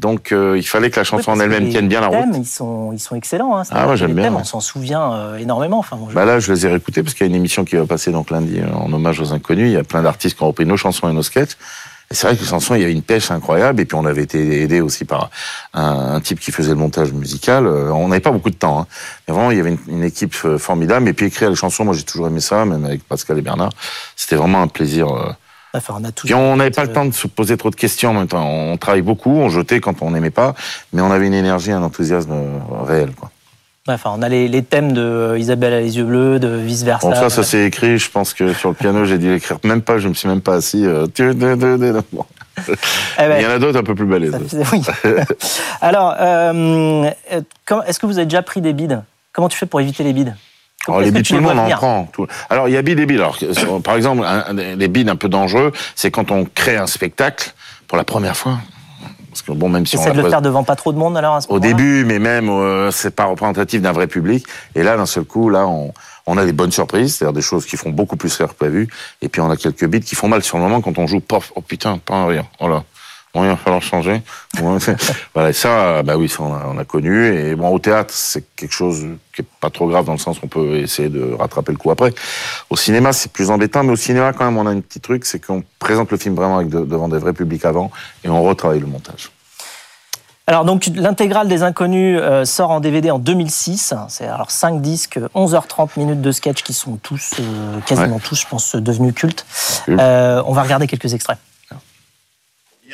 Donc, 0.00 0.32
euh, 0.32 0.58
il 0.58 0.66
fallait 0.66 0.90
que 0.90 0.98
la 0.98 1.04
chanson 1.04 1.30
Ouais, 1.32 1.36
en 1.38 1.40
elle-même 1.40 1.68
tienne 1.68 1.86
bien 1.86 2.00
la 2.00 2.08
route. 2.08 2.18
thèmes, 2.18 2.34
ils 2.34 2.44
sont, 2.46 2.92
ils 2.92 2.98
sont 2.98 3.14
excellents. 3.14 3.56
Hein. 3.56 3.62
Ah 3.70 3.86
ouais, 3.88 3.96
j'aime 3.96 4.12
bien, 4.14 4.24
thèmes, 4.24 4.34
ouais. 4.34 4.40
On 4.40 4.44
s'en 4.44 4.60
souvient 4.60 5.12
euh, 5.12 5.36
énormément. 5.38 5.78
Enfin, 5.78 5.96
bon, 5.96 6.08
je- 6.10 6.14
Bah 6.14 6.24
là, 6.24 6.40
je 6.40 6.52
les 6.52 6.66
ai 6.66 6.68
réécoutés 6.68 7.02
parce 7.04 7.14
qu'il 7.14 7.24
y 7.26 7.28
a 7.28 7.30
une 7.30 7.36
émission 7.36 7.64
qui 7.64 7.76
va 7.76 7.86
passer 7.86 8.10
donc 8.10 8.30
lundi 8.30 8.58
euh, 8.58 8.72
en 8.74 8.92
hommage 8.92 9.20
aux 9.20 9.32
inconnus. 9.32 9.68
Il 9.68 9.72
y 9.72 9.76
a 9.76 9.84
plein 9.84 10.02
d'artistes 10.02 10.36
qui 10.36 10.42
ont 10.42 10.48
repris 10.48 10.66
nos 10.66 10.76
chansons 10.76 11.08
et 11.08 11.12
nos 11.12 11.22
sketchs. 11.22 11.52
Et 12.10 12.14
c'est 12.14 12.26
vrai 12.26 12.36
que 12.36 12.42
les 12.42 12.46
chansons, 12.48 12.74
il 12.74 12.80
y 12.80 12.84
avait 12.84 12.92
une 12.92 13.02
pêche 13.02 13.30
incroyable. 13.30 13.80
Et 13.80 13.84
puis 13.86 13.96
on 13.96 14.04
avait 14.04 14.24
été 14.24 14.62
aidé 14.62 14.80
aussi 14.80 15.04
par 15.04 15.30
un, 15.74 16.14
un 16.16 16.20
type 16.20 16.38
qui 16.40 16.50
faisait 16.50 16.70
le 16.70 16.76
montage 16.76 17.12
musical. 17.12 17.64
Euh, 17.66 17.90
On 17.92 18.08
n'avait 18.08 18.20
pas 18.20 18.32
beaucoup 18.32 18.50
de 18.50 18.56
temps, 18.56 18.80
hein. 18.80 18.86
mais 19.28 19.32
vraiment 19.34 19.52
il 19.52 19.56
y 19.56 19.60
avait 19.60 19.70
une, 19.70 19.78
une 19.88 20.04
équipe 20.04 20.34
euh, 20.44 20.58
formidable. 20.58 21.08
Et 21.08 21.12
puis 21.12 21.26
écrire 21.26 21.48
les 21.50 21.56
chansons, 21.56 21.84
moi 21.84 21.94
j'ai 21.94 22.02
toujours 22.02 22.26
aimé 22.26 22.40
ça, 22.40 22.64
même 22.64 22.84
avec 22.84 23.04
Pascal 23.04 23.38
et 23.38 23.42
Bernard. 23.42 23.70
C'était 24.16 24.36
vraiment 24.36 24.60
un 24.60 24.68
plaisir. 24.68 25.08
euh. 25.08 25.30
Enfin, 25.74 25.94
on 25.98 26.04
a 26.04 26.56
n'avait 26.56 26.70
pas 26.70 26.84
le 26.84 26.90
euh, 26.90 26.92
temps 26.92 27.04
de 27.04 27.12
se 27.12 27.26
poser 27.26 27.56
trop 27.56 27.70
de 27.70 27.76
questions 27.76 28.10
en 28.10 28.14
même 28.14 28.28
temps. 28.28 28.46
On 28.48 28.76
travaille 28.76 29.02
beaucoup, 29.02 29.30
on 29.30 29.48
jetait 29.48 29.80
quand 29.80 30.02
on 30.02 30.10
n'aimait 30.10 30.30
pas, 30.30 30.54
mais 30.92 31.02
on 31.02 31.10
avait 31.10 31.26
une 31.26 31.34
énergie, 31.34 31.72
un 31.72 31.82
enthousiasme 31.82 32.32
euh, 32.32 32.58
réel. 32.84 33.10
Quoi. 33.12 33.30
Enfin, 33.86 34.12
on 34.16 34.22
a 34.22 34.30
les, 34.30 34.48
les 34.48 34.62
thèmes 34.62 34.92
de 34.92 35.02
euh, 35.02 35.38
Isabelle 35.38 35.74
a 35.74 35.80
les 35.80 35.98
yeux 35.98 36.04
bleus, 36.04 36.38
de 36.38 36.48
vice 36.48 36.84
versa. 36.84 37.06
Bon, 37.06 37.14
ça, 37.14 37.28
ça 37.28 37.42
s'est 37.42 37.66
écrit. 37.66 37.98
Je 37.98 38.10
pense 38.10 38.32
que 38.32 38.54
sur 38.54 38.70
le 38.70 38.74
piano, 38.74 39.04
j'ai 39.04 39.18
dû 39.18 39.30
l'écrire 39.30 39.58
même 39.62 39.82
pas. 39.82 39.98
Je 39.98 40.08
me 40.08 40.14
suis 40.14 40.26
même 40.26 40.40
pas 40.40 40.54
assis. 40.54 40.86
euh, 40.86 41.06
bon. 42.12 42.24
Eh 42.66 42.72
ben, 43.18 43.36
Il 43.38 43.42
y 43.42 43.46
en 43.46 43.50
a 43.50 43.58
d'autres 43.58 43.78
un 43.78 43.82
peu 43.82 43.94
plus 43.94 44.06
balèzes. 44.06 44.38
oui. 44.72 44.82
Alors, 45.82 46.14
euh, 46.18 47.10
euh, 47.32 47.82
est-ce 47.86 47.98
que 47.98 48.06
vous 48.06 48.16
avez 48.16 48.26
déjà 48.26 48.42
pris 48.42 48.62
des 48.62 48.72
bides? 48.72 49.02
Comment 49.32 49.50
tu 49.50 49.58
fais 49.58 49.66
pour 49.66 49.80
éviter 49.82 50.02
les 50.02 50.12
bides? 50.12 50.34
Alors, 50.88 51.00
les 51.00 51.12
tu 51.12 51.22
tout 51.22 51.34
le 51.34 51.40
monde 51.40 51.58
en 51.58 51.68
prend. 51.76 52.08
Tout- 52.12 52.26
Alors, 52.50 52.68
il 52.68 52.72
y 52.74 52.76
a 52.76 52.82
bides 52.82 52.98
et 53.00 53.06
bides. 53.06 53.20
Alors, 53.20 53.82
par 53.82 53.96
exemple, 53.96 54.24
un, 54.24 54.54
des- 54.54 54.76
des 54.76 54.88
bides 54.88 55.08
un 55.08 55.16
peu 55.16 55.28
dangereux, 55.28 55.72
c'est 55.94 56.10
quand 56.10 56.30
on 56.30 56.44
crée 56.44 56.76
un 56.76 56.86
spectacle 56.86 57.52
pour 57.88 57.96
la 57.98 58.04
première 58.04 58.36
fois. 58.36 58.58
Parce 59.30 59.42
que 59.42 59.50
bon, 59.52 59.68
même 59.68 59.84
si 59.84 59.96
on 59.96 60.12
de 60.12 60.22
le 60.22 60.28
faire 60.30 60.42
devant 60.42 60.62
pas 60.62 60.76
trop 60.76 60.92
de 60.92 60.98
monde 60.98 61.16
alors 61.16 61.34
à 61.34 61.40
ce 61.40 61.48
au 61.48 61.58
début, 61.58 62.04
mais 62.04 62.20
même 62.20 62.48
euh, 62.48 62.92
c'est 62.92 63.10
pas 63.16 63.24
représentatif 63.24 63.82
d'un 63.82 63.90
vrai 63.90 64.06
public. 64.06 64.46
Et 64.76 64.84
là, 64.84 64.96
d'un 64.96 65.06
seul 65.06 65.24
coup, 65.24 65.48
là, 65.50 65.66
on, 65.66 65.92
on 66.28 66.38
a 66.38 66.44
des 66.44 66.52
bonnes 66.52 66.70
surprises, 66.70 67.16
c'est-à-dire 67.16 67.32
des 67.32 67.42
choses 67.42 67.66
qui 67.66 67.76
font 67.76 67.90
beaucoup 67.90 68.16
plus 68.16 68.32
rire 68.36 68.48
que 68.50 68.54
prévu. 68.54 68.88
Et 69.22 69.28
puis 69.28 69.40
on 69.40 69.50
a 69.50 69.56
quelques 69.56 69.86
bits 69.86 70.00
qui 70.00 70.14
font 70.14 70.28
mal 70.28 70.44
sur 70.44 70.56
le 70.58 70.62
moment 70.62 70.80
quand 70.80 70.98
on 70.98 71.08
joue. 71.08 71.18
Pof, 71.18 71.52
oh 71.56 71.60
putain, 71.62 71.98
pas 71.98 72.14
un 72.14 72.26
rire. 72.28 72.44
Oh 72.60 72.68
là. 72.68 72.84
Bon, 73.34 73.42
il 73.42 73.48
va 73.48 73.56
falloir 73.56 73.82
changer. 73.82 74.22
Voilà, 75.34 75.50
et 75.50 75.52
ça, 75.52 76.02
bah 76.04 76.16
oui, 76.16 76.28
ça 76.28 76.42
on 76.42 76.54
a, 76.54 76.66
on 76.72 76.78
a 76.78 76.84
connu. 76.84 77.26
Et 77.36 77.56
bon, 77.56 77.68
au 77.70 77.78
théâtre, 77.80 78.14
c'est 78.14 78.44
quelque 78.54 78.72
chose 78.72 79.04
qui 79.34 79.42
est 79.42 79.46
pas 79.60 79.70
trop 79.70 79.88
grave 79.88 80.04
dans 80.04 80.12
le 80.12 80.18
sens 80.18 80.38
qu'on 80.38 80.46
peut 80.46 80.76
essayer 80.76 81.08
de 81.08 81.32
rattraper 81.36 81.72
le 81.72 81.78
coup 81.78 81.90
après. 81.90 82.14
Au 82.70 82.76
cinéma, 82.76 83.12
c'est 83.12 83.32
plus 83.32 83.50
embêtant, 83.50 83.82
mais 83.82 83.92
au 83.92 83.96
cinéma, 83.96 84.32
quand 84.32 84.44
même, 84.44 84.56
on 84.56 84.66
a 84.66 84.70
un 84.70 84.80
petit 84.80 85.00
truc, 85.00 85.24
c'est 85.24 85.44
qu'on 85.44 85.64
présente 85.80 86.12
le 86.12 86.16
film 86.18 86.36
vraiment 86.36 86.58
avec 86.58 86.68
de- 86.68 86.84
devant 86.84 87.08
des 87.08 87.18
vrais 87.18 87.32
publics 87.32 87.64
avant, 87.64 87.90
et 88.22 88.28
on 88.28 88.42
retravaille 88.44 88.78
le 88.80 88.86
montage. 88.86 89.30
Alors 90.46 90.66
donc 90.66 90.90
l'intégrale 90.94 91.48
des 91.48 91.62
inconnus 91.62 92.18
euh, 92.22 92.44
sort 92.44 92.70
en 92.70 92.80
DVD 92.80 93.10
en 93.10 93.18
2006. 93.18 93.94
C'est 94.08 94.26
alors 94.26 94.50
5 94.50 94.82
disques, 94.82 95.18
11h30 95.34 95.88
minutes 95.96 96.20
de 96.20 96.32
sketch 96.32 96.62
qui 96.62 96.74
sont 96.74 96.96
tous, 96.96 97.30
euh, 97.40 97.80
quasiment 97.86 98.18
tous, 98.18 98.42
je 98.42 98.46
pense, 98.46 98.76
devenus 98.76 99.14
cultes. 99.14 99.46
Culte. 99.86 99.98
Euh, 99.98 100.42
on 100.46 100.52
va 100.52 100.62
regarder 100.62 100.86
quelques 100.86 101.14
extraits. 101.14 101.38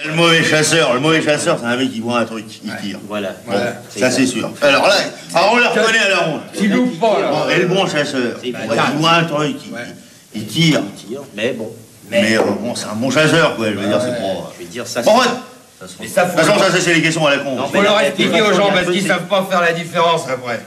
Il 0.03 0.07
y 0.07 0.09
a 0.09 0.13
le 0.13 0.17
mauvais 0.17 0.43
chasseur. 0.43 0.95
Le 0.95 1.01
mauvais 1.01 1.23
chasseur, 1.23 1.59
c'est 1.61 1.67
un 1.67 1.77
mec 1.77 1.93
qui 1.93 2.01
voit 2.01 2.21
un 2.21 2.25
truc, 2.25 2.47
il 2.65 2.71
tire. 2.83 2.99
Voilà. 3.07 3.35
Bon, 3.47 3.53
ça 3.97 4.11
c'est 4.11 4.27
sûr. 4.27 4.51
Alors 4.63 4.87
là, 4.87 4.95
alors 5.35 5.53
on 5.53 5.57
le 5.57 5.67
reconnaît 5.67 5.99
à 5.99 6.09
la 6.09 6.19
ronde. 6.21 6.41
Tu 6.57 6.69
loupes 6.69 6.99
pas, 6.99 7.21
là. 7.21 7.31
Bon, 7.31 7.49
Et 7.51 7.59
le 7.59 7.67
bon 7.67 7.87
chasseur, 7.87 8.37
il 8.43 8.57
voit 8.99 9.11
un 9.13 9.25
truc, 9.25 9.57
il, 10.35 10.41
il 10.41 10.47
tire. 10.47 10.81
Tire, 10.97 11.21
Mais 11.35 11.53
bon. 11.53 11.71
Mais 12.11 12.37
euh, 12.37 12.43
bon, 12.61 12.75
c'est 12.75 12.87
un 12.87 12.95
bon 12.95 13.11
chasseur, 13.11 13.57
quoi. 13.57 13.67
Je 13.67 13.73
veux 13.77 13.87
dire, 13.87 14.01
c'est 14.01 14.19
pas. 14.19 14.53
Je 14.55 14.65
vais 14.65 14.71
dire 14.71 14.87
ça. 14.87 15.03
Bon, 15.03 15.19
ouais. 15.19 15.27
Mais 16.01 16.09
ça, 16.09 16.25
De 16.25 16.31
toute 16.31 16.41
façon, 16.41 16.59
ça, 16.59 16.81
c'est 16.81 16.95
les 16.95 17.03
questions 17.03 17.27
à 17.27 17.31
la 17.37 17.39
con. 17.39 17.57
Non, 17.57 17.67
Faut 17.69 17.81
leur 17.83 18.01
expliquer 18.01 18.41
aux 18.43 18.53
gens 18.53 18.71
parce 18.73 18.87
qu'ils 18.91 19.07
savent 19.07 19.29
pas 19.29 19.47
faire 19.51 19.61
la 19.61 19.73
différence 19.73 20.23
après. 20.29 20.61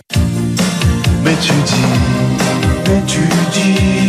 Mais 1.24 1.34
tu 1.42 1.54
dis, 1.54 1.74
mais 2.88 3.02
tu 3.08 3.20
dis 3.52 4.03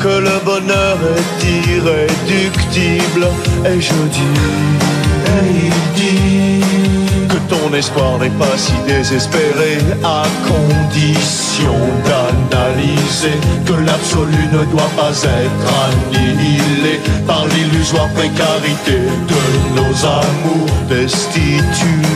que 0.00 0.08
le 0.08 0.38
bonheur 0.44 0.98
est 1.16 1.46
irréductible. 1.74 3.26
Et 3.66 3.80
je 3.80 3.94
dis, 4.16 4.38
et 5.36 5.50
il 5.66 5.78
dit 6.00 7.26
que 7.28 7.38
ton 7.48 7.74
espoir 7.74 8.18
n'est 8.18 8.38
pas 8.38 8.56
si 8.56 8.72
désespéré 8.86 9.78
à 10.04 10.22
condition 10.46 11.74
d'analyser 12.06 13.38
que 13.66 13.72
l'absolu 13.72 14.42
ne 14.52 14.64
doit 14.72 14.92
pas 14.96 15.12
être 15.12 15.68
annihilé 15.86 17.00
par 17.26 17.46
l'illusoire 17.46 18.08
précarité 18.14 18.98
de 19.32 19.80
nos 19.80 20.06
amours 20.06 20.70
destitués. 20.88 22.08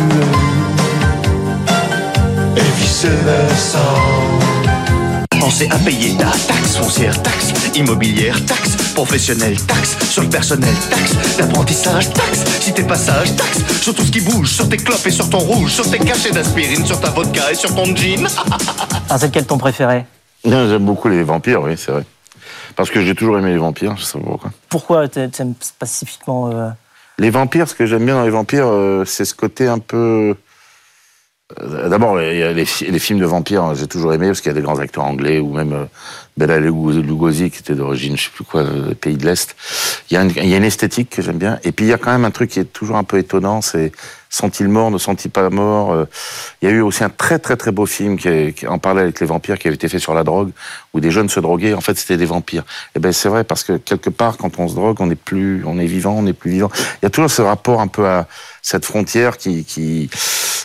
c'est 3.03 3.09
le 3.09 3.57
sang. 3.57 4.62
Pensez 5.53 5.69
à 5.71 5.79
payer 5.81 6.17
ta 6.17 6.31
taxe 6.31 6.79
foncière, 6.79 7.23
taxe 7.23 7.53
immobilière, 7.77 8.43
taxe 8.47 8.75
professionnelle, 8.95 9.61
taxe 9.67 9.99
sur 10.09 10.23
le 10.23 10.31
personnel, 10.31 10.75
taxe 10.89 11.37
d'apprentissage, 11.37 12.11
taxe 12.15 12.43
si 12.61 12.73
t'es 12.73 12.85
pas 12.85 12.97
sage, 12.97 13.37
taxe 13.37 13.59
sur 13.83 13.95
tout 13.95 14.03
ce 14.03 14.11
qui 14.11 14.23
bouge, 14.23 14.49
sur 14.49 14.67
tes 14.71 14.79
clopes 14.79 15.07
et 15.07 15.11
sur 15.11 15.29
ton 15.29 15.41
rouge, 15.41 15.71
sur 15.71 15.91
tes 15.91 15.99
cachets 15.99 16.31
d'aspirine, 16.31 16.87
sur 16.87 16.99
ta 16.99 17.11
vodka 17.11 17.53
et 17.53 17.55
sur 17.55 17.75
ton 17.75 17.85
jean. 17.95 18.27
Ah, 19.11 19.19
c'est 19.19 19.27
lequel 19.27 19.45
ton 19.45 19.59
préféré? 19.59 20.07
Non, 20.47 20.67
J'aime 20.71 20.87
beaucoup 20.87 21.09
les 21.09 21.23
vampires, 21.23 21.61
oui, 21.61 21.75
c'est 21.77 21.93
vrai. 21.93 22.05
Parce 22.75 22.89
que 22.89 23.03
j'ai 23.05 23.15
toujours 23.15 23.37
aimé 23.39 23.51
les 23.51 23.59
vampires, 23.59 23.95
je 23.99 24.05
sais 24.05 24.19
pas 24.19 24.25
pourquoi. 24.25 24.51
Pourquoi 24.71 25.09
t'a- 25.09 25.29
t'aimes 25.29 25.53
spécifiquement 25.61 26.49
euh, 26.51 26.71
Les 27.19 27.29
vampires, 27.29 27.69
ce 27.69 27.75
que 27.75 27.85
j'aime 27.85 28.07
bien 28.07 28.15
dans 28.15 28.25
les 28.25 28.31
vampires, 28.31 28.69
euh, 28.69 29.05
c'est 29.05 29.27
ce 29.27 29.35
côté 29.35 29.69
un 29.69 29.81
peu. 29.81 30.35
Euh, 31.61 31.89
D'abord, 31.89 32.17
les, 32.17 32.65
fi- 32.65 32.91
les 32.91 32.99
films 32.99 33.19
de 33.21 33.27
vampires, 33.27 33.75
j'ai 33.75 33.87
toujours 33.87 34.15
aimé 34.15 34.29
parce 34.29 34.41
qu'il 34.41 34.51
y 34.51 34.55
a 34.55 34.55
des 34.55 34.63
grands 34.63 34.79
acteurs 34.79 35.05
anglais 35.05 35.39
ou 35.39 35.53
même 35.53 35.73
euh, 35.73 35.85
Bela 36.37 36.59
Lugosi 36.59 37.51
qui 37.51 37.59
était 37.59 37.75
d'origine, 37.75 38.17
je 38.17 38.25
sais 38.25 38.31
plus 38.35 38.45
quoi, 38.45 38.63
euh, 38.63 38.95
pays 38.95 39.17
de 39.17 39.25
l'Est. 39.27 39.55
Il 40.11 40.19
il 40.37 40.49
y 40.49 40.55
a 40.55 40.57
une 40.57 40.65
esthétique 40.65 41.11
que 41.11 41.23
j'aime 41.23 41.39
bien. 41.39 41.59
Et 41.65 41.73
puis 41.73 41.85
il 41.87 41.89
y 41.89 41.93
a 41.93 41.99
quand 41.99 42.13
même 42.13 42.25
un 42.25 42.31
truc 42.31 42.51
qui 42.51 42.61
est 42.61 42.73
toujours 42.73 42.97
un 42.97 43.05
peu 43.05 43.19
étonnant, 43.19 43.61
c'est 43.61 43.93
sont-ils 44.33 44.67
morts, 44.69 44.91
ne 44.91 44.97
sont-ils 44.97 45.31
pas 45.31 45.51
morts 45.51 45.93
euh, 45.93 46.07
Il 46.63 46.69
y 46.69 46.73
a 46.73 46.75
eu 46.75 46.81
aussi 46.81 47.05
un 47.05 47.11
très 47.11 47.39
très 47.39 47.57
très 47.57 47.71
beau 47.71 47.85
film 47.85 48.17
qui, 48.19 48.29
est- 48.29 48.53
qui 48.57 48.67
en 48.67 48.79
parlait 48.79 49.03
avec 49.03 49.21
les 49.21 49.27
vampires 49.27 49.59
qui 49.59 49.69
avait 49.69 49.75
été 49.75 49.89
fait 49.89 49.99
sur 49.99 50.15
la 50.15 50.25
drogue, 50.25 50.51
où 50.95 51.01
des 51.01 51.11
jeunes 51.11 51.29
se 51.29 51.39
droguaient. 51.39 51.75
En 51.75 51.83
fait, 51.83 51.97
c'était 51.99 52.17
des 52.17 52.25
vampires. 52.25 52.65
Et 52.95 52.99
ben 52.99 53.13
c'est 53.13 53.29
vrai 53.29 53.45
parce 53.45 53.63
que 53.63 53.77
quelque 53.77 54.09
part, 54.11 54.39
quand 54.39 54.59
on 54.59 54.69
se 54.69 54.75
drogue, 54.75 54.97
on 55.01 55.11
est 55.11 55.15
plus, 55.15 55.63
on 55.67 55.79
est 55.79 55.87
vivant, 55.87 56.15
on 56.19 56.27
est 56.27 56.33
plus 56.33 56.51
vivant. 56.51 56.71
Il 57.03 57.05
y 57.05 57.07
a 57.07 57.11
toujours 57.11 57.31
ce 57.31 57.43
rapport 57.43 57.81
un 57.83 57.89
peu 57.89 58.09
à 58.09 58.27
cette 58.63 58.87
frontière 58.87 59.37
qui 59.37 59.65
qui 59.65 60.09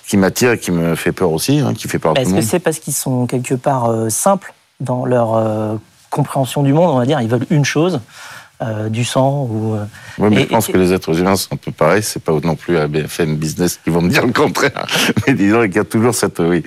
qui 0.07 0.15
m'attire 0.15 0.53
et 0.53 0.59
qui 0.59 0.71
me 0.71 0.95
fait 0.95 1.11
peur 1.11 1.31
aussi, 1.33 1.59
hein, 1.59 1.73
qui 1.73 1.89
fait 1.89 1.99
peur 1.99 2.13
Est-ce 2.17 2.33
que 2.33 2.41
c'est 2.41 2.59
parce 2.59 2.79
qu'ils 2.79 2.93
sont 2.93 3.27
quelque 3.27 3.55
part 3.55 3.89
euh, 3.91 4.09
simples 4.09 4.53
dans 4.79 5.05
leur 5.05 5.35
euh, 5.35 5.75
compréhension 6.09 6.63
du 6.63 6.71
monde 6.71 6.91
On 6.91 6.97
va 6.99 7.05
dire, 7.05 7.19
ils 7.19 7.27
veulent 7.27 7.45
une 7.49 7.65
chose, 7.65 7.99
euh, 8.61 8.89
du 8.89 9.05
sang 9.05 9.47
ou. 9.49 9.75
euh, 9.75 9.85
Oui, 10.17 10.29
mais 10.31 10.37
Et- 10.37 10.43
je 10.43 10.47
pense 10.47 10.69
et- 10.69 10.71
que 10.73 10.77
les 10.77 10.93
êtres 10.93 11.17
humains 11.19 11.35
sont 11.35 11.53
un 11.53 11.57
peu 11.57 11.71
pareils. 11.71 12.03
C'est 12.03 12.21
pas 12.23 12.33
non 12.43 12.55
plus 12.55 12.77
à 12.77 12.87
BFM 12.87 13.35
Business 13.35 13.79
qui 13.83 13.89
vont 13.89 14.01
me 14.01 14.09
dire 14.09 14.25
le 14.25 14.33
contraire. 14.33 14.85
Mais 15.27 15.33
disons 15.33 15.61
qu'il 15.63 15.75
y 15.75 15.79
a 15.79 15.83
toujours 15.83 16.15
cette, 16.15 16.39
oui. 16.39 16.63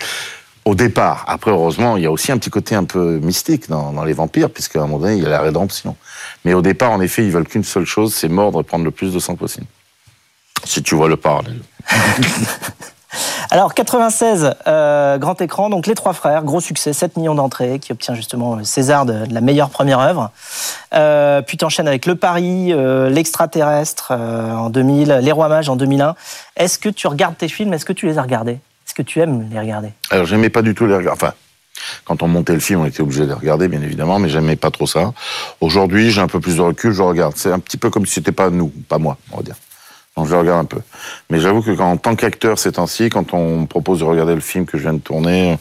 Au 0.67 0.75
départ, 0.75 1.25
après 1.27 1.51
heureusement, 1.51 1.97
il 1.97 2.03
y 2.03 2.07
a 2.07 2.11
aussi 2.11 2.31
un 2.33 2.39
petit 2.39 2.51
côté 2.51 2.75
un 2.75 2.85
peu 2.85 3.19
mystique 3.19 3.69
dans, 3.69 3.93
dans 3.93 4.05
les 4.05 4.13
vampires, 4.13 4.51
puisqu'à 4.51 4.79
un 4.81 4.83
moment 4.83 4.99
donné, 4.99 5.17
il 5.17 5.23
y 5.23 5.27
a 5.27 5.31
la 5.31 5.41
rédemption. 5.41 5.97
Mais 6.45 6.53
au 6.55 6.61
départ, 6.63 6.91
en 6.93 7.01
effet, 7.01 7.25
ils 7.25 7.31
veulent 7.33 7.49
qu'une 7.49 7.65
seule 7.65 7.87
chose, 7.87 8.15
c'est 8.15 8.29
mordre 8.29 8.61
et 8.61 8.63
prendre 8.65 8.85
le 8.85 8.91
plus 8.91 9.13
de 9.13 9.19
sang 9.19 9.35
possible. 9.37 9.67
Si 10.65 10.83
tu 10.83 10.95
vois 10.95 11.09
le 11.09 11.17
parallèle. 11.17 11.61
Alors 13.53 13.75
96, 13.75 14.55
euh, 14.69 15.19
grand 15.19 15.41
écran, 15.41 15.71
donc 15.71 15.89
Les 15.89 15.97
Trois 15.97 16.13
Frères, 16.13 16.45
gros 16.45 16.61
succès, 16.61 16.93
7 16.93 17.17
millions 17.17 17.35
d'entrées, 17.35 17.81
qui 17.81 17.91
obtient 17.91 18.15
justement 18.15 18.55
le 18.55 18.63
César 18.63 19.07
de, 19.07 19.25
la 19.29 19.41
meilleure 19.41 19.71
première 19.71 19.99
œuvre. 19.99 20.31
Euh, 20.95 21.43
puis 21.43 21.57
t'enchaînes 21.57 21.89
avec 21.89 22.07
Le 22.07 22.15
Paris, 22.15 22.73
euh, 22.73 23.11
L'Extraterrestre 23.11 24.13
euh, 24.13 24.53
en 24.53 24.71
2000, 24.71 25.19
Les 25.23 25.33
Rois 25.33 25.49
Mages 25.49 25.69
en 25.69 25.75
2001. 25.75 26.15
Est-ce 26.57 26.79
que 26.79 26.89
tu 26.89 27.09
regardes 27.09 27.37
tes 27.37 27.49
films? 27.49 27.75
Est-ce 27.75 27.85
que 27.85 27.93
tu 27.93 28.07
les 28.07 28.19
as 28.19 28.23
regardés? 28.23 28.53
Est-ce 28.87 28.95
que 28.95 29.03
tu 29.03 29.19
aimes 29.19 29.49
les 29.51 29.59
regarder? 29.59 29.89
Alors, 30.11 30.27
j'aimais 30.27 30.51
pas 30.51 30.63
du 30.63 30.77
tout 30.77 30.87
les 30.87 30.95
regarder. 30.95 31.21
Enfin, 31.21 31.35
quand 32.05 32.23
on 32.23 32.29
montait 32.29 32.55
le 32.55 32.61
film, 32.61 32.83
on 32.83 32.87
était 32.87 33.01
obligé 33.01 33.23
de 33.23 33.27
les 33.27 33.35
regarder, 33.35 33.67
bien 33.67 33.83
évidemment, 33.83 34.21
mais 34.21 34.29
j'aimais 34.29 34.55
pas 34.55 34.71
trop 34.71 34.87
ça. 34.87 35.13
Aujourd'hui, 35.61 36.13
j'ai 36.13 36.21
un 36.21 36.29
peu 36.29 36.39
plus 36.39 36.55
de 36.55 36.63
recul, 36.63 36.93
je 36.93 37.03
regarde. 37.03 37.33
C'est 37.35 37.51
un 37.51 37.59
petit 37.59 37.79
peu 37.79 37.91
comme 37.91 38.07
si 38.07 38.15
c'était 38.15 38.31
pas 38.31 38.51
nous, 38.51 38.73
pas 38.89 38.99
moi, 38.99 39.17
on 39.33 39.39
va 39.39 39.43
dire. 39.43 39.57
Je 40.25 40.33
le 40.33 40.39
regarde 40.39 40.61
un 40.61 40.65
peu. 40.65 40.81
Mais 41.31 41.41
j'avoue 41.41 41.63
que 41.63 41.71
quand, 41.73 41.91
en 41.91 41.97
tant 41.97 42.17
qu'acteur 42.17 42.59
ces 42.59 42.73
temps-ci, 42.73 43.11
quand 43.11 43.35
on 43.35 43.61
me 43.61 43.67
propose 43.67 44.01
de 44.01 44.05
regarder 44.05 44.35
le 44.35 44.41
film 44.41 44.67
que 44.67 44.79
je 44.79 44.83
viens 44.83 44.95
de 44.95 45.01
tourner, 45.01 45.59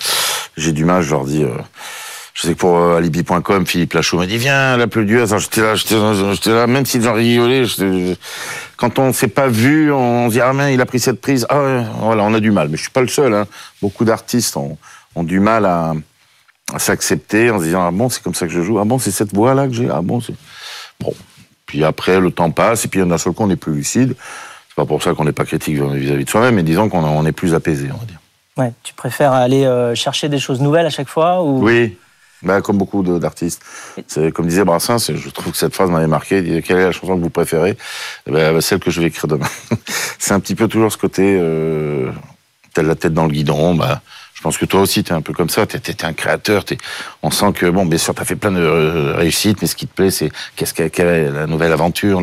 j'ai 0.57 0.71
du 0.71 0.85
mal, 0.85 1.01
je 1.01 1.11
leur 1.11 1.25
dis, 1.25 1.43
euh, 1.43 1.57
je 2.33 2.47
sais 2.47 2.53
que 2.53 2.59
pour 2.59 2.77
euh, 2.77 2.97
alibi.com, 2.97 3.65
Philippe 3.65 3.93
Lachaud 3.93 4.17
m'a 4.17 4.25
dit, 4.25 4.37
viens, 4.37 4.77
la 4.77 4.87
plus 4.87 5.05
du 5.05 5.19
hasard, 5.19 5.39
j'étais 5.39 5.61
là, 5.61 5.75
j'étais 5.75 5.95
là, 5.95 6.13
là, 6.45 6.67
même 6.67 6.85
si 6.85 7.01
j'en 7.01 7.13
rigolais, 7.13 7.63
quand 8.77 8.97
on 8.97 9.11
s'est 9.11 9.27
pas 9.27 9.49
vu, 9.49 9.91
on 9.91 10.29
se 10.29 10.35
dit, 10.35 10.41
ah, 10.41 10.53
mais 10.53 10.73
il 10.73 10.79
a 10.79 10.85
pris 10.85 11.01
cette 11.01 11.19
prise. 11.19 11.45
Ah, 11.49 11.61
ouais, 11.61 11.83
voilà, 11.99 12.23
on 12.23 12.33
a 12.33 12.39
du 12.39 12.51
mal. 12.51 12.69
Mais 12.69 12.77
je 12.77 12.83
suis 12.83 12.91
pas 12.91 13.01
le 13.01 13.09
seul, 13.09 13.33
hein. 13.33 13.45
Beaucoup 13.81 14.05
d'artistes 14.05 14.55
ont, 14.55 14.77
du 15.17 15.41
mal 15.41 15.65
à, 15.65 15.93
s'accepter 16.77 17.51
en 17.51 17.59
se 17.59 17.65
disant, 17.65 17.85
ah 17.85 17.91
bon, 17.91 18.07
c'est 18.07 18.23
comme 18.23 18.35
ça 18.35 18.47
que 18.47 18.53
je 18.53 18.61
joue. 18.61 18.79
Ah 18.79 18.85
bon, 18.85 18.99
c'est 18.99 19.11
cette 19.11 19.33
voix-là 19.33 19.67
que 19.67 19.73
j'ai. 19.73 19.89
Ah 19.89 20.01
bon. 20.01 20.21
Bon. 21.01 21.13
Puis 21.65 21.83
après, 21.83 22.21
le 22.21 22.31
temps 22.31 22.51
passe, 22.51 22.85
et 22.85 22.87
puis 22.87 23.05
d'un 23.05 23.17
seul 23.17 23.33
coup, 23.33 23.43
on 23.43 23.49
est 23.49 23.57
plus 23.57 23.73
lucide. 23.73 24.15
Pas 24.79 24.85
pour 24.85 25.03
ça 25.03 25.13
qu'on 25.13 25.25
n'est 25.25 25.33
pas 25.33 25.43
critique 25.43 25.75
vis-à-vis 25.75 26.23
de 26.23 26.29
soi-même, 26.29 26.55
mais 26.55 26.63
disons 26.63 26.87
qu'on 26.87 27.03
on 27.03 27.25
est 27.25 27.33
plus 27.33 27.53
apaisé, 27.53 27.89
on 27.93 27.97
va 27.97 28.05
dire. 28.05 28.19
Ouais, 28.55 28.71
tu 28.81 28.93
préfères 28.93 29.33
aller 29.33 29.65
euh, 29.65 29.93
chercher 29.93 30.29
des 30.29 30.39
choses 30.39 30.61
nouvelles 30.61 30.85
à 30.85 30.89
chaque 30.89 31.09
fois 31.09 31.43
ou... 31.43 31.61
Oui. 31.61 31.97
Bah, 32.43 32.61
comme 32.61 32.77
beaucoup 32.77 33.03
d'artistes. 33.03 33.61
Comme 34.33 34.47
disait 34.47 34.63
Brassens, 34.63 35.11
je 35.13 35.29
trouve 35.31 35.51
que 35.51 35.57
cette 35.57 35.73
phrase 35.73 35.89
m'avait 35.89 36.07
marqué. 36.07 36.61
Quelle 36.61 36.77
est 36.77 36.85
la 36.85 36.91
chanson 36.93 37.17
que 37.17 37.21
vous 37.21 37.29
préférez? 37.29 37.75
Eh 38.25 38.31
ben, 38.31 38.61
Celle 38.61 38.79
que 38.79 38.89
je 38.89 39.01
vais 39.01 39.07
écrire 39.07 39.27
demain. 39.27 39.49
c'est 40.17 40.31
un 40.31 40.39
petit 40.39 40.55
peu 40.55 40.69
toujours 40.69 40.93
ce 40.93 40.97
côté, 40.97 41.37
euh, 41.37 42.09
t'as 42.73 42.81
la 42.81 42.95
tête 42.95 43.13
dans 43.13 43.25
le 43.25 43.31
guidon. 43.31 43.75
Bah, 43.75 44.01
je 44.33 44.41
pense 44.41 44.57
que 44.57 44.63
toi 44.63 44.79
aussi, 44.79 45.03
t'es 45.03 45.11
un 45.11 45.19
peu 45.19 45.33
comme 45.33 45.49
ça. 45.49 45.65
T'es 45.65 45.91
es, 45.91 46.05
un 46.05 46.13
créateur. 46.13 46.63
on 47.21 47.31
sent 47.31 47.51
que, 47.53 47.65
bon, 47.65 47.85
bien 47.85 47.97
sûr, 47.97 48.15
t'as 48.15 48.23
fait 48.23 48.37
plein 48.37 48.53
de 48.53 48.61
euh, 48.61 49.13
réussites, 49.17 49.61
mais 49.61 49.67
ce 49.67 49.75
qui 49.75 49.87
te 49.87 49.93
plaît, 49.93 50.11
c'est 50.11 50.31
qu'est-ce 50.55 50.73
qu'est 50.73 50.89
quelle 50.89 51.07
est 51.07 51.29
la 51.29 51.47
nouvelle 51.47 51.73
aventure. 51.73 52.21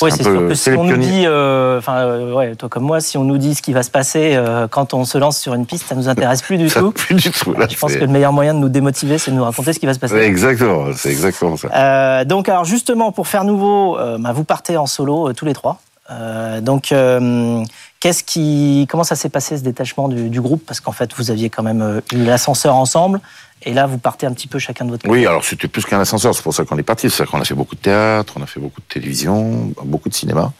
Oui, 0.00 0.10
c'est 0.10 0.22
sûr 0.22 0.48
que 0.48 0.54
si 0.54 0.70
on 0.70 0.84
nous 0.84 0.96
dit, 0.96 1.24
euh, 1.26 1.78
enfin, 1.78 1.96
euh, 1.98 2.32
ouais, 2.32 2.54
toi 2.54 2.68
comme 2.68 2.84
moi, 2.84 3.00
si 3.00 3.18
on 3.18 3.24
nous 3.24 3.36
dit 3.36 3.54
ce 3.54 3.62
qui 3.62 3.72
va 3.72 3.82
se 3.82 3.90
passer 3.90 4.32
euh, 4.34 4.66
quand 4.66 4.94
on 4.94 5.04
se 5.04 5.18
lance 5.18 5.38
sur 5.38 5.54
une 5.54 5.66
piste, 5.66 5.86
ça 5.86 5.94
nous 5.94 6.08
intéresse 6.08 6.40
plus 6.42 6.56
du 6.56 6.68
Ça, 6.70 6.80
tout. 6.80 6.92
plus 6.92 7.14
du 7.14 7.30
tout. 7.30 7.52
Là, 7.52 7.66
Je 7.68 7.76
pense 7.76 7.94
que 7.94 8.00
le 8.00 8.06
meilleur 8.06 8.32
moyen 8.32 8.54
de 8.54 8.58
nous 8.58 8.70
démotiver, 8.70 9.18
c'est 9.18 9.30
de 9.30 9.36
nous 9.36 9.44
raconter 9.44 9.72
ce 9.72 9.78
qui 9.78 9.86
va 9.86 9.94
se 9.94 9.98
passer. 9.98 10.16
Exactement, 10.16 10.86
c'est 10.96 11.10
exactement 11.10 11.56
ça. 11.56 11.68
Euh, 11.74 12.24
donc, 12.24 12.48
alors 12.48 12.64
justement, 12.64 13.12
pour 13.12 13.28
faire 13.28 13.44
nouveau, 13.44 13.98
euh, 13.98 14.16
bah, 14.18 14.32
vous 14.32 14.44
partez 14.44 14.76
en 14.76 14.86
solo 14.86 15.28
euh, 15.28 15.32
tous 15.34 15.44
les 15.44 15.52
trois. 15.54 15.78
Euh, 16.10 16.60
donc, 16.60 16.92
euh, 16.92 17.62
qu'est-ce 18.02 18.24
qui, 18.24 18.88
comment 18.90 19.04
ça 19.04 19.14
s'est 19.14 19.28
passé 19.28 19.56
ce 19.56 19.62
détachement 19.62 20.08
du, 20.08 20.40
groupe? 20.40 20.64
Parce 20.66 20.80
qu'en 20.80 20.90
fait, 20.90 21.14
vous 21.16 21.30
aviez 21.30 21.50
quand 21.50 21.62
même 21.62 21.82
euh, 21.82 22.00
eu 22.12 22.24
l'ascenseur 22.24 22.74
ensemble, 22.74 23.20
et 23.64 23.72
là, 23.72 23.86
vous 23.86 23.98
partez 23.98 24.26
un 24.26 24.32
petit 24.32 24.48
peu 24.48 24.58
chacun 24.58 24.84
de 24.84 24.90
votre 24.90 25.04
côté. 25.04 25.12
Oui, 25.12 25.24
alors 25.24 25.44
c'était 25.44 25.68
plus 25.68 25.84
qu'un 25.84 26.00
ascenseur, 26.00 26.34
c'est 26.34 26.42
pour 26.42 26.52
ça 26.52 26.64
qu'on 26.64 26.76
est 26.78 26.82
parti. 26.82 27.08
C'est 27.08 27.24
qu'on 27.26 27.40
a 27.40 27.44
fait 27.44 27.54
beaucoup 27.54 27.76
de 27.76 27.80
théâtre, 27.80 28.34
on 28.36 28.42
a 28.42 28.46
fait 28.46 28.58
beaucoup 28.58 28.80
de 28.80 28.92
télévision, 28.92 29.72
beaucoup 29.84 30.08
de 30.08 30.14
cinéma. 30.14 30.52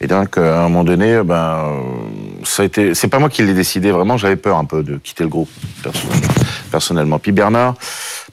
Et 0.00 0.08
donc, 0.08 0.36
à 0.36 0.62
un 0.62 0.62
moment 0.64 0.82
donné, 0.82 1.22
ben, 1.22 1.34
euh, 1.36 1.80
ça 2.42 2.64
a 2.64 2.66
été. 2.66 2.92
C'est 2.96 3.06
pas 3.06 3.20
moi 3.20 3.28
qui 3.28 3.44
l'ai 3.44 3.54
décidé 3.54 3.92
vraiment. 3.92 4.16
J'avais 4.16 4.34
peur 4.34 4.56
un 4.56 4.64
peu 4.64 4.82
de 4.82 4.96
quitter 4.96 5.22
le 5.22 5.30
groupe 5.30 5.48
perso- 5.84 6.08
personnellement. 6.72 7.20
Puis 7.20 7.30
Bernard, 7.30 7.76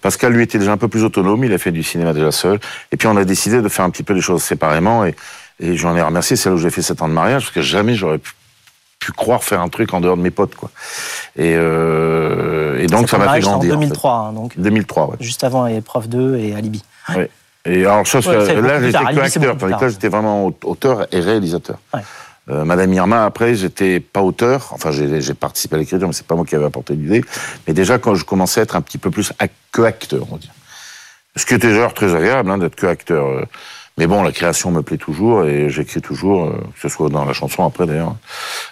Pascal 0.02 0.34
lui 0.34 0.42
était 0.42 0.58
déjà 0.58 0.72
un 0.72 0.78
peu 0.78 0.88
plus 0.88 1.04
autonome. 1.04 1.44
Il 1.44 1.54
a 1.54 1.60
fait 1.60 1.72
du 1.72 1.84
cinéma 1.84 2.12
déjà 2.12 2.32
seul. 2.32 2.60
Et 2.92 2.98
puis 2.98 3.08
on 3.08 3.18
a 3.18 3.24
décidé 3.24 3.62
de 3.62 3.70
faire 3.70 3.86
un 3.86 3.92
petit 3.92 4.04
peu 4.04 4.16
les 4.16 4.22
choses 4.22 4.42
séparément. 4.42 5.06
Et, 5.06 5.14
et 5.60 5.78
j'en 5.78 5.96
ai 5.96 6.02
remercié. 6.02 6.36
C'est 6.36 6.50
là 6.50 6.56
où 6.56 6.58
j'ai 6.58 6.72
fait 6.72 6.82
sept 6.82 7.04
ans 7.04 7.08
de 7.08 7.14
mariage 7.14 7.44
parce 7.44 7.54
que 7.54 7.62
jamais 7.62 7.94
j'aurais 7.94 8.18
pu, 8.18 8.32
pu 9.08 9.14
croire 9.14 9.42
faire 9.42 9.62
un 9.62 9.70
truc 9.70 9.94
en 9.94 10.02
dehors 10.02 10.18
de 10.18 10.22
mes 10.22 10.32
potes, 10.32 10.56
quoi. 10.56 10.70
Et, 11.38 11.54
euh, 11.56 12.78
et 12.78 12.88
donc 12.88 13.10
ça 13.10 13.18
m'a 13.18 13.34
fait 13.34 13.42
c'est 13.42 13.48
en 13.48 13.52
grandir. 13.52 13.76
en 13.78 13.80
fait. 13.80 13.86
2003, 13.88 14.12
hein, 14.14 14.34
donc 14.34 14.60
2003, 14.60 15.08
ouais. 15.12 15.16
juste 15.22 15.46
avant 15.46 15.66
Épreuve 15.66 16.10
2 16.10 16.36
et 16.38 16.54
Alibi. 16.54 16.84
Ouais. 17.16 17.30
Et 17.64 17.86
alors, 17.86 18.06
chose 18.06 18.28
Ouais, 18.28 18.34
que- 18.34 18.60
là, 18.60 18.82
j'étais 18.82 18.92
que 18.98 19.20
acteur, 19.20 19.58
tandis 19.58 19.76
que 19.76 19.82
là, 19.82 19.90
j'étais 19.90 20.10
vraiment 20.10 20.52
auteur 20.66 21.08
et 21.14 21.22
réalisateur. 21.22 21.78
Ouais. 21.94 22.02
Euh, 22.50 22.66
Madame 22.66 22.92
Irma, 22.94 23.24
après, 23.26 23.56
j'étais 23.56 24.00
pas 24.02 24.22
auteur. 24.22 24.70
Enfin, 24.72 24.92
j'ai 24.92 25.34
participé 25.34 25.76
à 25.76 25.80
l'écriture, 25.80 26.08
mais 26.08 26.14
c'est 26.14 26.28
pas 26.28 26.36
moi 26.36 26.46
qui 26.46 26.56
avais 26.56 26.66
apporté 26.66 26.94
l'idée. 26.96 27.24
Mais 27.66 27.74
déjà, 27.74 27.98
quand 28.00 28.16
je 28.16 28.26
commençais 28.26 28.60
à 28.60 28.64
être 28.64 28.76
un 28.76 28.82
petit 28.82 28.98
peu 28.98 29.10
plus 29.10 29.32
que 29.72 29.82
acteur, 29.84 30.24
on 30.30 30.36
va 30.36 30.40
dire. 30.40 30.52
Ce 31.38 31.46
qui 31.46 31.54
était 31.54 31.70
d'ailleurs 31.70 31.94
très 31.94 32.14
agréable, 32.16 32.50
hein, 32.52 32.58
d'être 32.58 32.76
que 32.76 32.88
acteur. 32.88 33.46
Mais 33.98 34.06
bon, 34.08 34.22
la 34.24 34.32
création 34.32 34.70
me 34.72 34.82
plaît 34.82 34.98
toujours 34.98 35.46
et 35.46 35.70
j'écris 35.70 36.02
toujours, 36.02 36.46
euh, 36.46 36.52
que 36.76 36.82
ce 36.82 36.90
soit 36.90 37.10
dans 37.10 37.26
la 37.26 37.34
chanson 37.34 37.66
après 37.66 37.86
d'ailleurs. 37.88 38.16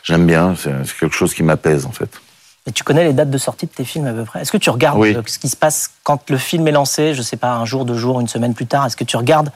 J'aime 0.03 0.25
bien, 0.27 0.53
c'est 0.55 0.72
quelque 1.00 1.15
chose 1.15 1.34
qui 1.34 1.41
m'apaise 1.44 1.86
en 1.86 1.91
fait. 1.91 2.10
Et 2.67 2.72
tu 2.72 2.84
connais 2.84 3.03
les 3.03 3.13
dates 3.13 3.29
de 3.29 3.38
sortie 3.38 3.65
de 3.67 3.72
tes 3.72 3.86
films 3.86 4.08
à 4.08 4.13
peu 4.13 4.24
près? 4.24 4.41
Est-ce 4.41 4.51
que 4.51 4.58
tu 4.58 4.70
regardes 4.70 5.00
Oui. 5.00 5.15
euh, 5.15 5.22
ce 5.25 5.38
qui 5.39 5.50
se 5.50 5.55
passe 5.55 5.91
quand 6.03 6.29
le 6.29 6.38
film 6.38 6.67
est 6.67 6.72
lancé, 6.72 7.13
je 7.13 7.22
sais 7.22 7.38
pas, 7.38 7.53
un 7.53 7.65
jour, 7.65 7.86
deux 7.86 7.98
jours, 7.98 8.20
une 8.22 8.27
semaine 8.27 8.53
plus 8.53 8.65
tard 8.65 8.86
Est-ce 8.86 8.96
que 8.98 9.03
tu 9.03 9.17
regardes 9.17 9.51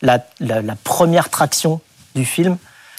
la, 0.00 0.18
la- 0.40 0.62
la 0.62 0.76
première 0.76 1.28
traction 1.28 1.80
du 2.14 2.24
film? 2.24 2.56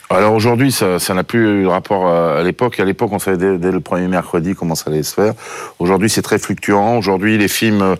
Alors 0.09 0.33
aujourd'hui, 0.33 0.71
ça 0.71 0.99
ça 0.99 1.13
n'a 1.13 1.23
plus 1.23 1.61
eu 1.61 1.63
de 1.63 1.67
rapport 1.67 2.07
à, 2.07 2.43
l'époque. 2.43 2.79
À 2.79 2.85
l'époque, 2.85 3.11
on 3.13 3.19
savait 3.19 3.37
dès, 3.37 3.57
dès 3.57 3.71
le 3.71 3.79
premier 3.79 4.07
mercredi 4.07 4.53
comment 4.53 4.75
ça 4.75 4.89
allait 4.91 5.01
se 5.03 5.13
faire. 5.13 5.33
Aujourd'hui, 5.79 6.09
c'est 6.09 6.21
très 6.21 6.37
fluctuant. 6.39 6.97
Aujourd'hui, 6.97 7.37
les 7.37 7.47
films 7.47 7.81
euh, 7.81 7.95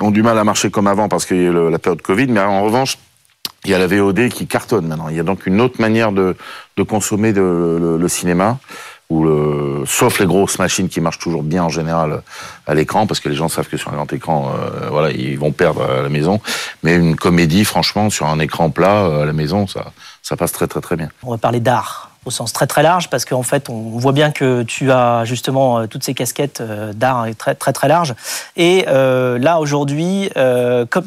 ont 0.00 0.10
du 0.10 0.22
mal 0.22 0.38
à 0.38 0.44
marcher 0.44 0.70
comme 0.70 0.86
avant 0.86 1.08
parce 1.08 1.26
qu'il 1.26 1.36
y 1.36 1.40
a 1.46 1.50
eu 1.50 1.70
la 1.70 1.78
période 1.78 2.02
Covid. 2.02 2.26
Mais 2.28 2.40
en 2.40 2.62
revanche, 2.62 2.96
il 3.64 3.70
y 3.70 3.74
a 3.74 3.78
la 3.78 3.86
VOD 3.86 4.28
qui 4.28 4.46
cartonne 4.46 4.86
maintenant. 4.86 5.08
Il 5.08 5.16
y 5.16 5.20
a 5.20 5.24
donc 5.24 5.46
une 5.46 5.60
autre 5.60 5.80
manière 5.80 6.12
de, 6.12 6.36
de 6.76 6.82
consommer 6.82 7.32
le, 7.32 8.08
cinéma. 8.08 8.58
Où 9.10 9.26
sauf 9.86 10.18
les 10.20 10.26
grosses 10.26 10.58
machines 10.58 10.90
qui 10.90 11.00
marchent 11.00 11.18
toujours 11.18 11.42
bien 11.42 11.64
en 11.64 11.70
général 11.70 12.22
à 12.66 12.74
l'écran, 12.74 13.06
parce 13.06 13.20
que 13.20 13.30
les 13.30 13.34
gens 13.34 13.48
savent 13.48 13.66
que 13.66 13.78
sur 13.78 13.90
un 13.90 13.94
grand 13.94 14.12
écran, 14.12 14.52
euh, 14.52 14.90
voilà, 14.90 15.10
ils 15.10 15.38
vont 15.38 15.50
perdre 15.50 15.82
à 15.82 16.02
la 16.02 16.10
maison. 16.10 16.42
Mais 16.82 16.94
une 16.94 17.16
comédie, 17.16 17.64
franchement, 17.64 18.10
sur 18.10 18.26
un 18.26 18.38
écran 18.38 18.68
plat 18.68 19.06
euh, 19.06 19.22
à 19.22 19.24
la 19.24 19.32
maison, 19.32 19.66
ça, 19.66 19.92
ça 20.20 20.36
passe 20.36 20.52
très 20.52 20.66
très 20.66 20.82
très 20.82 20.96
bien. 20.96 21.08
On 21.22 21.30
va 21.30 21.38
parler 21.38 21.60
d'art 21.60 22.10
au 22.28 22.30
sens 22.30 22.52
très 22.52 22.66
très 22.66 22.82
large, 22.82 23.08
parce 23.08 23.24
qu'en 23.24 23.42
fait, 23.42 23.70
on 23.70 23.98
voit 23.98 24.12
bien 24.12 24.30
que 24.30 24.62
tu 24.62 24.92
as 24.92 25.24
justement 25.24 25.78
euh, 25.78 25.86
toutes 25.86 26.04
ces 26.04 26.12
casquettes 26.14 26.60
euh, 26.60 26.92
d'art 26.92 27.26
très 27.36 27.54
très 27.54 27.72
très 27.72 27.88
larges. 27.88 28.14
Et 28.56 28.84
euh, 28.86 29.38
là, 29.38 29.58
aujourd'hui, 29.58 30.30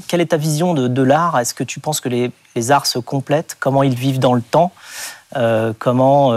quelle 0.07 0.21
est 0.21 0.31
ta 0.31 0.37
vision 0.37 0.73
de, 0.73 1.03
l'art? 1.03 1.39
Est-ce 1.39 1.53
que 1.53 1.63
tu 1.63 1.79
penses 1.79 2.01
que 2.01 2.09
les, 2.09 2.31
arts 2.71 2.87
se 2.87 2.99
complètent? 2.99 3.55
Comment 3.59 3.83
ils 3.83 3.95
vivent 3.95 4.19
dans 4.19 4.33
le 4.33 4.41
temps? 4.41 4.71
Comment, 5.79 6.33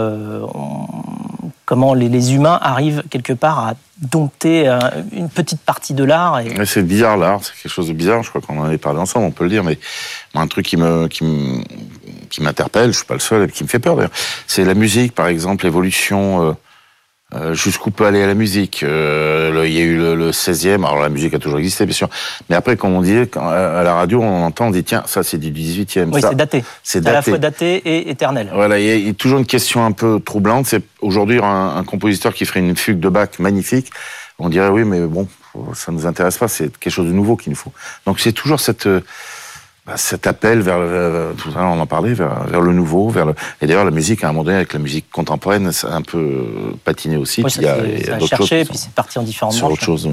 comment 1.65 1.93
les, 1.93 2.33
humains 2.33 2.57
arrivent 2.61 3.03
quelque 3.09 3.33
part 3.33 3.59
à 3.59 3.73
dompter 3.99 4.67
une 5.11 5.29
petite 5.29 5.61
partie 5.61 5.93
de 5.93 6.03
l'art 6.03 6.39
c'est 6.65 6.83
bizarre 6.83 7.17
l'art, 7.17 7.41
c'est 7.43 7.53
quelque 7.61 7.71
chose 7.71 7.89
de 7.89 7.93
bizarre. 7.93 8.23
Je 8.23 8.29
crois 8.29 8.41
qu'on 8.41 8.59
en 8.59 8.65
avait 8.65 8.77
parlé 8.77 8.99
ensemble, 8.99 9.25
on 9.25 9.31
peut 9.31 9.43
le 9.43 9.49
dire. 9.49 9.63
Mais 9.63 9.77
un 10.33 10.47
truc 10.47 10.65
qui 10.65 10.77
me 10.77 11.07
qui 12.29 12.41
m'interpelle, 12.41 12.91
je 12.91 12.97
suis 12.97 13.05
pas 13.05 13.13
le 13.15 13.19
seul, 13.19 13.43
et 13.47 13.51
qui 13.51 13.63
me 13.63 13.69
fait 13.69 13.79
peur 13.79 13.95
d'ailleurs, 13.95 14.11
c'est 14.47 14.63
la 14.65 14.73
musique, 14.73 15.13
par 15.13 15.27
exemple, 15.27 15.65
l'évolution. 15.65 16.49
euh, 16.49 16.53
euh, 17.33 17.53
jusqu'où 17.55 17.89
peut 17.89 18.05
aller 18.05 18.23
la 18.25 18.35
musique 18.35 18.83
Euh, 18.83 19.51
le- 19.51 19.67
Il 19.67 19.73
y 19.73 19.79
a 19.79 19.81
eu 19.83 19.97
le, 19.97 20.13
le 20.15 20.31
16e, 20.31 20.85
alors 20.85 20.99
la 21.01 21.09
musique 21.09 21.33
a 21.33 21.39
toujours 21.39 21.57
existé, 21.57 21.85
bien 21.85 21.93
sûr. 21.95 22.07
Mais 22.49 22.55
après, 22.55 22.77
comme 22.77 22.93
on 22.93 23.01
dit, 23.01 23.17
quand, 23.31 23.49
à 23.49 23.81
la 23.83 23.95
radio, 23.95 24.21
on 24.21 24.43
entend, 24.45 24.67
on 24.67 24.71
dit, 24.71 24.83
tiens, 24.83 25.01
ça 25.07 25.23
c'est 25.23 25.39
du 25.39 25.49
18e. 25.51 26.09
Oui, 26.13 26.21
c'est 26.21 26.35
daté. 26.35 26.63
C'est 26.83 27.05
à 27.07 27.11
la 27.13 27.21
fois 27.23 27.39
daté 27.39 27.77
et 27.77 28.09
éternel. 28.11 28.51
Voilà, 28.53 28.79
il 28.79 28.85
y, 28.85 28.89
a- 28.91 28.95
il 28.95 29.07
y 29.07 29.09
a 29.09 29.13
toujours 29.13 29.39
une 29.39 29.47
question 29.47 29.83
un 29.83 29.91
peu 29.91 30.19
troublante. 30.23 30.67
C'est 30.67 30.83
aujourd'hui 31.01 31.39
un, 31.41 31.75
un 31.77 31.83
compositeur 31.83 32.31
qui 32.33 32.45
ferait 32.45 32.59
une 32.59 32.75
fugue 32.77 32.99
de 32.99 33.09
Bach 33.09 33.29
magnifique. 33.39 33.89
On 34.37 34.47
dirait 34.49 34.69
oui, 34.69 34.83
mais 34.83 34.99
bon, 35.01 35.27
ça 35.73 35.91
nous 35.91 36.05
intéresse 36.05 36.37
pas. 36.37 36.47
C'est 36.47 36.77
quelque 36.77 36.93
chose 36.93 37.07
de 37.07 37.11
nouveau 37.11 37.37
qu'il 37.37 37.49
nous 37.49 37.57
faut. 37.57 37.73
Donc 38.05 38.19
c'est 38.19 38.33
toujours 38.33 38.59
cette 38.59 38.85
euh, 38.85 39.01
bah, 39.85 39.97
cet 39.97 40.25
appel 40.27 40.61
vers, 40.61 40.79
le- 40.79 41.35
tout 41.37 41.49
à 41.55 41.61
l'heure 41.61 41.71
on 41.71 41.79
en 41.79 41.85
parlait 41.85 42.13
vers, 42.13 42.43
vers 42.45 42.61
le 42.61 42.73
nouveau, 42.73 43.09
vers 43.09 43.25
le. 43.27 43.35
Et 43.61 43.67
d'ailleurs 43.67 43.85
la 43.85 43.91
musique 43.91 44.23
à 44.23 44.29
un 44.29 44.31
moment 44.31 44.43
donné 44.43 44.57
avec 44.57 44.73
la 44.73 44.79
musique 44.79 45.09
contemporaine, 45.11 45.71
ça 45.71 45.89
a 45.89 45.95
un 45.95 46.01
peu 46.01 46.43
patiné 46.83 47.17
aussi. 47.17 47.41
Oui, 47.43 47.51
Puis 47.51 47.53
ça, 47.53 47.61
il 47.61 47.65
y 47.65 47.67
a, 47.67 47.75
c'est- 47.75 48.01
il 48.01 48.07
y 48.07 48.09
a 48.11 48.27
cherché, 48.27 48.65
puis 48.65 48.77
c'est 48.77 48.91
parti 48.93 49.19
en 49.19 49.23
différentes 49.23 49.53
sur 49.53 49.69
autre 49.69 49.83
chose. 49.83 50.09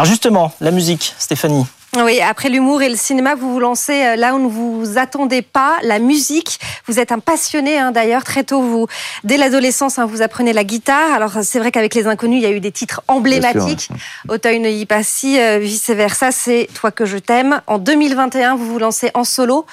Alors 0.00 0.08
justement, 0.08 0.50
la 0.62 0.70
musique, 0.70 1.14
Stéphanie. 1.18 1.66
Oui, 1.98 2.22
après 2.22 2.48
l'humour 2.48 2.80
et 2.80 2.88
le 2.88 2.96
cinéma, 2.96 3.34
vous 3.34 3.52
vous 3.52 3.60
lancez 3.60 4.02
euh, 4.02 4.16
là 4.16 4.34
où 4.34 4.38
ne 4.38 4.48
vous 4.48 4.96
attendez 4.96 5.42
pas, 5.42 5.76
la 5.82 5.98
musique. 5.98 6.58
Vous 6.86 6.98
êtes 6.98 7.12
un 7.12 7.18
passionné 7.18 7.78
hein, 7.78 7.92
d'ailleurs. 7.92 8.24
Très 8.24 8.42
tôt, 8.42 8.62
vous, 8.62 8.86
dès 9.24 9.36
l'adolescence, 9.36 9.98
hein, 9.98 10.06
vous 10.06 10.22
apprenez 10.22 10.54
la 10.54 10.64
guitare. 10.64 11.12
Alors 11.12 11.32
c'est 11.42 11.58
vrai 11.58 11.70
qu'avec 11.70 11.94
les 11.94 12.06
inconnus, 12.06 12.38
il 12.38 12.44
y 12.44 12.46
a 12.46 12.50
eu 12.50 12.60
des 12.60 12.72
titres 12.72 13.02
emblématiques. 13.08 13.90
Auteuil 14.30 14.58
ne 14.60 14.70
y 14.70 14.86
pas 14.86 15.02
si, 15.02 15.38
euh, 15.38 15.58
vice 15.58 15.90
versa. 15.90 16.32
C'est 16.32 16.70
toi 16.72 16.90
que 16.90 17.04
je 17.04 17.18
t'aime. 17.18 17.60
En 17.66 17.76
2021, 17.76 18.56
vous 18.56 18.64
vous 18.64 18.78
lancez 18.78 19.10
en 19.12 19.24
solo. 19.24 19.66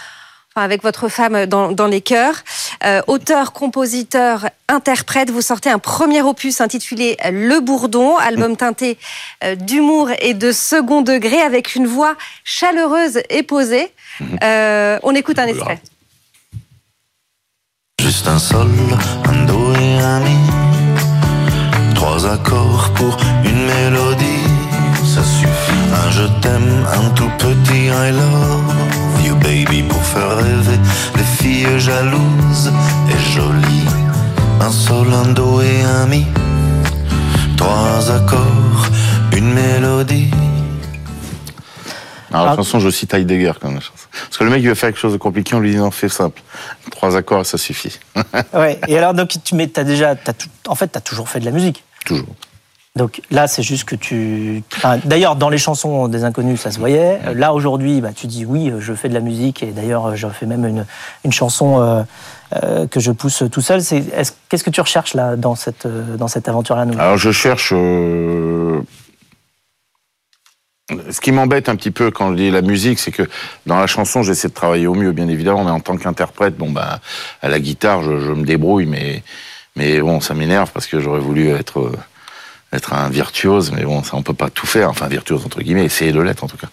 enfin, 0.54 0.66
Avec 0.66 0.84
votre 0.84 1.08
femme 1.08 1.46
dans, 1.46 1.72
dans 1.72 1.88
les 1.88 2.02
chœurs. 2.02 2.44
Euh, 2.84 3.02
auteur, 3.08 3.54
compositeur, 3.54 4.50
interprète, 4.68 5.30
vous 5.30 5.42
sortez 5.42 5.70
un 5.70 5.80
premier 5.80 6.22
opus 6.22 6.62
intitulé 6.62 7.18
Le 7.32 7.60
Bourdon, 7.60 8.18
album 8.18 8.56
teinté 8.56 8.98
euh, 9.44 9.56
d'humour 9.56 10.10
et 10.22 10.34
de 10.34 10.52
second 10.52 11.02
degré 11.02 11.42
avec 11.42 11.76
une 11.76 11.88
voix 11.88 12.16
chaleureuse 12.44 13.20
et 13.30 13.44
posée. 13.44 13.92
Euh, 14.44 15.00
on 15.04 15.16
écoute 15.16 15.40
un 15.40 15.48
extrait. 15.48 15.80
Juste 18.02 18.28
un 18.28 18.40
sol, 18.40 18.70
un 19.26 19.46
do 19.46 19.74
et 19.74 20.00
un 20.00 20.20
mi. 20.20 20.38
Trois 21.96 22.32
accords 22.32 22.92
pour 22.96 23.18
une 23.44 23.66
mélodie, 23.66 24.46
ça 25.04 25.24
suffit. 25.24 25.48
Un 25.94 26.12
je 26.12 26.24
t'aime, 26.42 26.86
un 26.94 27.10
tout 27.12 27.30
petit 27.38 27.90
you 29.28 29.36
baby 29.36 29.84
pour 29.84 30.02
faire 30.04 30.38
rêver 30.38 30.80
les 31.16 31.24
filles 31.24 31.80
jalouses 31.80 32.72
et 33.10 33.34
jolies. 33.34 33.88
Un 34.62 34.72
sol, 34.72 35.08
un 35.14 35.34
do 35.34 35.62
et 35.62 35.82
un 35.84 36.06
mi. 36.08 36.26
Trois 37.58 38.10
accords, 38.12 38.88
une 39.36 39.54
mélodie. 39.54 40.32
Alors 42.32 42.46
la 42.46 42.52
Ah. 42.52 42.56
chanson, 42.56 42.80
je 42.80 42.90
cite 42.90 43.14
Heidegger 43.14 43.54
quand 43.60 43.68
même. 43.68 43.76
la 43.76 43.82
chanson. 43.82 44.08
Parce 44.12 44.38
que 44.38 44.44
le 44.44 44.50
mec, 44.50 44.62
il 44.62 44.68
veut 44.70 44.76
faire 44.76 44.90
quelque 44.90 45.00
chose 45.00 45.14
de 45.14 45.18
compliqué, 45.18 45.56
on 45.56 45.60
lui 45.60 45.72
dit 45.72 45.78
non, 45.78 45.92
fais 45.92 46.10
simple. 46.10 46.42
Trois 46.92 47.16
accords, 47.16 47.46
ça 47.46 47.58
suffit. 47.58 48.00
Ouais. 48.54 48.80
Et 48.88 48.98
alors, 48.98 49.14
donc, 49.14 49.30
tu 49.44 49.56
mets, 49.56 49.78
as 49.80 49.84
déjà, 49.84 50.16
t'as 50.16 50.34
tout, 50.34 50.50
en 50.68 50.76
fait, 50.76 50.92
tu 50.92 50.98
as 50.98 51.02
toujours 51.02 51.30
fait 51.30 51.40
de 51.40 51.46
la 51.46 51.52
musique. 51.52 51.84
Toujours. 52.06 52.28
Donc 52.98 53.22
là, 53.32 53.48
c'est 53.48 53.64
juste 53.64 53.86
que 53.86 53.96
tu. 53.96 54.64
enfin, 54.76 55.00
d'ailleurs, 55.06 55.36
dans 55.36 55.50
les 55.50 55.58
chansons 55.58 56.08
des 56.08 56.24
inconnus, 56.24 56.60
ça 56.60 56.72
se 56.72 56.80
voyait. 56.80 57.20
Là, 57.36 57.54
aujourd'hui, 57.54 58.02
bah, 58.02 58.10
tu 58.16 58.28
dis 58.28 58.44
oui, 58.46 58.72
je 58.80 58.94
fais 58.94 59.08
de 59.08 59.14
la 59.14 59.20
musique. 59.22 59.64
Et 59.64 59.68
d'ailleurs, 59.68 60.08
euh, 60.08 60.16
je 60.16 60.28
fais 60.28 60.46
même 60.46 60.66
une, 60.66 60.86
une 61.24 61.32
chanson 61.32 61.80
euh, 61.82 62.04
euh, 62.64 62.88
que 62.88 63.00
je 63.00 63.12
pousse 63.12 63.44
tout 63.52 63.62
seul. 63.62 63.82
C'est, 63.82 63.98
est-ce- 64.14 64.34
qu'est-ce 64.50 64.64
que 64.64 64.70
tu 64.72 64.82
recherches 64.82 65.14
là, 65.14 65.36
dans 65.36 65.56
cette, 65.56 65.86
euh, 65.86 66.18
dans 66.18 66.28
cette 66.28 66.50
aventure-là 66.50 66.86
nouvelle 66.86 67.02
Alors 67.02 67.18
je 67.18 67.32
cherche. 67.32 67.72
Ce 71.12 71.20
qui 71.20 71.34
m'embête 71.34 71.68
un 71.68 71.76
petit 71.76 71.92
peu 71.92 72.12
quand 72.12 72.32
je 72.32 72.36
dis 72.38 72.50
la 72.50 72.62
musique, 72.62 72.98
c'est 73.00 73.12
que 73.12 73.24
dans 73.66 73.78
la 73.78 73.88
chanson, 73.88 74.24
j'essaie 74.24 74.48
de 74.48 74.54
travailler 74.54 74.88
au 74.88 74.94
mieux, 74.96 75.12
bien 75.12 75.28
évidemment, 75.28 75.66
mais 75.66 75.72
en 75.72 75.82
tant 75.82 75.98
qu'interprète, 75.98 76.56
bon 76.58 76.72
ben, 76.72 77.00
à 77.42 77.50
la 77.50 77.60
guitare, 77.60 78.04
je, 78.04 78.20
je 78.22 78.32
me 78.32 78.46
débrouille, 78.46 78.86
mais 78.86 79.22
mais 79.76 80.00
bon, 80.00 80.22
ça 80.22 80.34
m'énerve 80.34 80.72
parce 80.72 80.88
que 80.88 81.00
j'aurais 81.02 81.20
voulu 81.20 81.50
être 81.50 81.92
être 82.74 82.94
un 82.94 83.10
virtuose, 83.10 83.72
mais 83.72 83.84
bon, 83.84 84.04
ça 84.04 84.16
on 84.16 84.24
peut 84.24 84.34
pas 84.34 84.50
tout 84.50 84.68
faire, 84.68 84.90
enfin 84.90 85.08
virtuose 85.08 85.46
entre 85.46 85.62
guillemets, 85.62 85.86
essayer 85.86 86.12
de 86.12 86.20
l'être 86.20 86.44
en 86.44 86.48
tout 86.48 86.58
cas. 86.58 86.68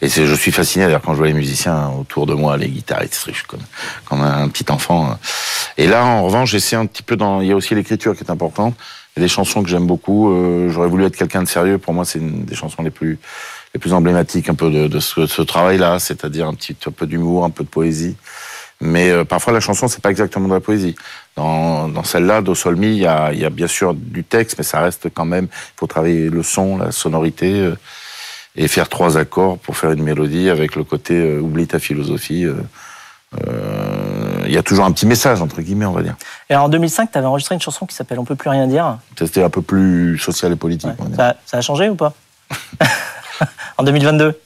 Et 0.00 0.08
je 0.08 0.34
suis 0.34 0.52
fasciné 0.52 0.84
d'ailleurs 0.84 1.02
quand 1.02 1.12
je 1.12 1.18
vois 1.18 1.26
les 1.26 1.32
musiciens 1.32 1.88
autour 1.98 2.26
de 2.26 2.34
moi, 2.34 2.56
les 2.56 2.68
guitaristes, 2.68 3.24
je 3.26 3.32
suis 3.32 3.44
comme 3.44 3.60
comme 4.04 4.22
un 4.22 4.48
petit 4.48 4.70
enfant. 4.70 5.18
Et 5.76 5.86
là, 5.86 6.04
en 6.04 6.24
revanche, 6.24 6.50
j'essaie 6.50 6.76
un 6.76 6.86
petit 6.86 7.02
peu 7.02 7.16
dans, 7.16 7.40
il 7.40 7.48
y 7.48 7.52
a 7.52 7.56
aussi 7.56 7.74
l'écriture 7.74 8.14
qui 8.16 8.22
est 8.22 8.30
importante. 8.30 8.74
Il 9.16 9.20
y 9.20 9.22
a 9.22 9.24
des 9.24 9.28
chansons 9.28 9.62
que 9.62 9.68
j'aime 9.68 9.86
beaucoup. 9.86 10.30
euh, 10.30 10.68
j'aurais 10.70 10.88
voulu 10.88 11.04
être 11.04 11.16
quelqu'un 11.16 11.42
de 11.42 11.48
sérieux. 11.48 11.78
Pour 11.78 11.94
moi, 11.94 12.04
c'est 12.04 12.20
une 12.20 12.44
des 12.44 12.54
chansons 12.54 12.82
les 12.82 12.90
plus 12.90 13.18
les 13.74 13.80
plus 13.80 13.92
emblématiques 13.92 14.48
un 14.48 14.54
peu 14.54 14.70
de, 14.70 14.88
de 14.88 15.00
ce, 15.00 15.26
ce 15.26 15.42
travail-là, 15.42 15.98
c'est-à-dire 16.00 16.46
un 16.48 16.54
petit 16.54 16.76
un 16.86 16.90
peu 16.90 17.06
d'humour, 17.06 17.44
un 17.44 17.50
peu 17.50 17.64
de 17.64 17.68
poésie. 17.68 18.16
Mais 18.80 19.10
euh, 19.10 19.24
parfois 19.24 19.52
la 19.52 19.60
chanson 19.60 19.88
c'est 19.88 20.00
pas 20.00 20.10
exactement 20.10 20.48
de 20.48 20.54
la 20.54 20.60
poésie. 20.60 20.96
Dans, 21.36 21.88
dans 21.88 22.04
celle-là, 22.04 22.40
Do 22.40 22.54
Sol 22.54 22.76
Mi, 22.76 22.88
il 22.88 22.98
y 22.98 23.06
a, 23.06 23.32
y 23.32 23.44
a 23.44 23.50
bien 23.50 23.66
sûr 23.66 23.94
du 23.94 24.24
texte, 24.24 24.58
mais 24.58 24.64
ça 24.64 24.80
reste 24.80 25.08
quand 25.12 25.24
même. 25.24 25.48
Il 25.50 25.78
faut 25.78 25.86
travailler 25.86 26.30
le 26.30 26.42
son, 26.42 26.78
la 26.78 26.92
sonorité, 26.92 27.52
euh, 27.52 27.76
et 28.56 28.68
faire 28.68 28.88
trois 28.88 29.16
accords 29.16 29.58
pour 29.58 29.76
faire 29.76 29.92
une 29.92 30.02
mélodie 30.02 30.50
avec 30.50 30.74
le 30.76 30.84
côté 30.84 31.14
euh, 31.14 31.40
oublie 31.40 31.66
ta 31.66 31.78
philosophie. 31.78 32.46
Il 34.46 34.52
y 34.52 34.58
a 34.58 34.62
toujours 34.64 34.84
un 34.86 34.90
petit 34.90 35.06
message 35.06 35.40
entre 35.40 35.60
guillemets, 35.62 35.84
on 35.84 35.92
va 35.92 36.02
dire. 36.02 36.16
Et 36.48 36.54
alors, 36.54 36.64
en 36.64 36.68
2005, 36.68 37.12
tu 37.12 37.18
avais 37.18 37.28
enregistré 37.28 37.54
une 37.54 37.60
chanson 37.60 37.86
qui 37.86 37.94
s'appelle 37.94 38.18
On 38.18 38.24
peut 38.24 38.34
plus 38.34 38.50
rien 38.50 38.66
dire. 38.66 38.98
C'était 39.16 39.44
un 39.44 39.50
peu 39.50 39.62
plus 39.62 40.18
social 40.18 40.50
et 40.50 40.56
politique. 40.56 40.90
Ouais. 40.98 41.32
ça 41.46 41.58
a 41.58 41.60
changé 41.60 41.88
ou 41.88 41.94
pas? 41.94 42.12
En 43.78 43.82
2022 43.82 44.38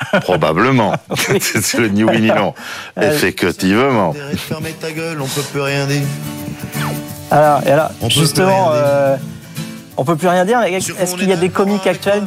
Probablement. 0.22 0.94
c'est 1.40 1.78
le 1.78 1.88
ni 1.88 2.04
oui 2.04 2.20
ni 2.20 2.28
non. 2.28 2.54
Effectivement. 3.00 4.14
Fermez 4.48 4.72
ta 4.72 4.90
gueule, 4.90 5.20
on 5.20 5.26
peut 5.26 5.42
plus 5.42 5.60
rien 5.60 5.86
dire. 5.86 6.02
Alors, 7.30 7.60
et 7.64 7.70
alors 7.70 7.90
On 8.00 8.08
peut 8.08 8.14
justement, 8.14 8.70
plus 8.70 8.72
rien 8.72 8.82
dire. 8.82 8.82
euh, 8.84 9.16
on 9.96 10.04
peut 10.04 10.16
plus 10.16 10.28
rien 10.28 10.44
dire. 10.44 10.60
Est-ce 10.62 11.14
qu'il 11.14 11.28
y 11.28 11.32
a 11.32 11.36
des 11.36 11.50
comiques 11.50 11.86
actuels 11.86 12.24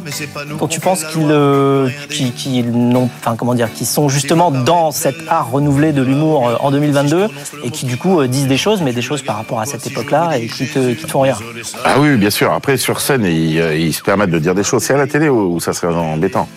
dont 0.58 0.68
tu 0.68 0.80
penses 0.80 1.04
qu'ils 1.04 1.26
euh, 1.30 1.90
qui, 2.08 2.30
qui 2.32 2.62
n'ont, 2.62 3.10
enfin 3.18 3.36
comment 3.36 3.54
dire, 3.54 3.70
qui 3.72 3.84
sont 3.84 4.08
justement 4.08 4.50
dans 4.50 4.92
cet 4.92 5.16
art 5.28 5.50
renouvelé 5.50 5.92
de 5.92 6.00
l'humour 6.00 6.48
euh, 6.48 6.56
en 6.60 6.70
2022 6.70 7.28
et 7.64 7.70
qui 7.70 7.84
du 7.84 7.98
coup 7.98 8.24
disent 8.26 8.46
des 8.46 8.56
choses, 8.56 8.80
mais 8.80 8.92
des 8.92 9.02
choses 9.02 9.22
par 9.22 9.36
rapport 9.36 9.60
à 9.60 9.66
cette 9.66 9.86
époque-là 9.86 10.38
et 10.38 10.46
qui 10.46 10.68
te, 10.68 10.92
qui 10.94 11.04
te 11.04 11.10
font 11.10 11.20
rire. 11.20 11.40
Ah 11.84 11.96
oui, 11.98 12.16
bien 12.16 12.30
sûr. 12.30 12.52
Après, 12.52 12.76
sur 12.76 13.00
scène, 13.00 13.24
ils, 13.24 13.56
ils 13.78 13.92
se 13.92 14.02
permettent 14.02 14.30
de 14.30 14.38
dire 14.38 14.54
des 14.54 14.64
choses. 14.64 14.84
C'est 14.84 14.94
à 14.94 14.98
la 14.98 15.06
télé 15.06 15.28
où 15.28 15.60
ça 15.60 15.72
serait 15.72 15.92
embêtant. 15.92 16.48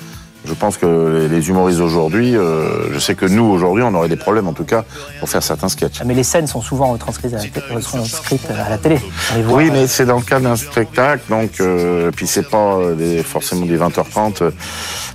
Je 0.47 0.53
pense 0.53 0.77
que 0.77 1.27
les, 1.29 1.49
humoristes 1.49 1.81
aujourd'hui, 1.81 2.35
euh, 2.35 2.93
je 2.93 2.99
sais 2.99 3.15
que 3.15 3.25
nous, 3.25 3.43
aujourd'hui, 3.43 3.83
on 3.83 3.93
aurait 3.93 4.07
des 4.07 4.15
problèmes, 4.15 4.47
en 4.47 4.53
tout 4.53 4.63
cas, 4.63 4.85
pour 5.19 5.29
faire 5.29 5.43
certains 5.43 5.67
sketchs. 5.67 5.97
Ah, 5.99 6.03
Mais 6.05 6.13
les 6.13 6.23
scènes 6.23 6.47
sont 6.47 6.61
souvent 6.61 6.93
retranscrites 6.93 7.33
à 7.33 7.37
la, 7.37 7.75
retranscrites 7.75 8.49
à 8.49 8.69
la 8.69 8.77
télé. 8.77 8.99
Voit, 9.43 9.57
Oui, 9.57 9.67
euh, 9.67 9.73
mais 9.73 9.87
c'est 9.87 10.05
dans 10.05 10.15
le 10.17 10.21
cadre 10.23 10.43
d'un 10.43 10.55
spectacle, 10.55 11.23
donc, 11.29 11.59
euh, 11.59 12.11
puis 12.15 12.27
c'est 12.27 12.49
pas 12.49 12.75
euh, 12.77 12.95
des- 12.95 13.23
forcément 13.23 13.65
des 13.65 13.77
20h30, 13.77 14.41
euh, 14.41 14.51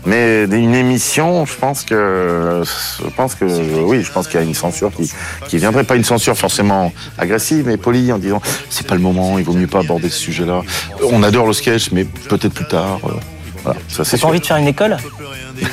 mais 0.04 0.44
une 0.44 0.74
émission, 0.74 1.46
je 1.46 1.56
pense 1.56 1.82
que, 1.84 2.62
je 3.02 3.10
pense 3.16 3.34
que, 3.34 3.44
oui, 3.82 4.02
je 4.02 4.12
pense 4.12 4.28
qu'il 4.28 4.38
y 4.38 4.42
a 4.42 4.46
une 4.46 4.54
censure 4.54 4.90
qui, 4.92 5.10
qui 5.48 5.56
viendrait, 5.56 5.84
pas 5.84 5.96
une 5.96 6.04
censure 6.04 6.36
forcément 6.36 6.92
agressive, 7.16 7.64
mais 7.66 7.78
polie, 7.78 8.12
en 8.12 8.18
disant, 8.18 8.42
c'est 8.68 8.86
pas 8.86 8.94
le 8.94 9.00
moment, 9.00 9.38
il 9.38 9.44
vaut 9.44 9.54
mieux 9.54 9.66
pas 9.66 9.80
aborder 9.80 10.10
ce 10.10 10.18
sujet-là. 10.18 10.62
On 11.10 11.22
adore 11.22 11.46
le 11.46 11.52
sketch, 11.54 11.90
mais 11.92 12.04
peut-être 12.04 12.52
plus 12.52 12.68
tard. 12.68 13.00
Voilà, 13.64 13.78
ça 13.88 14.04
c'est 14.04 14.18
T'as 14.18 14.26
envie 14.28 14.40
de 14.40 14.46
faire 14.46 14.56
une 14.56 14.66
école 14.68 14.96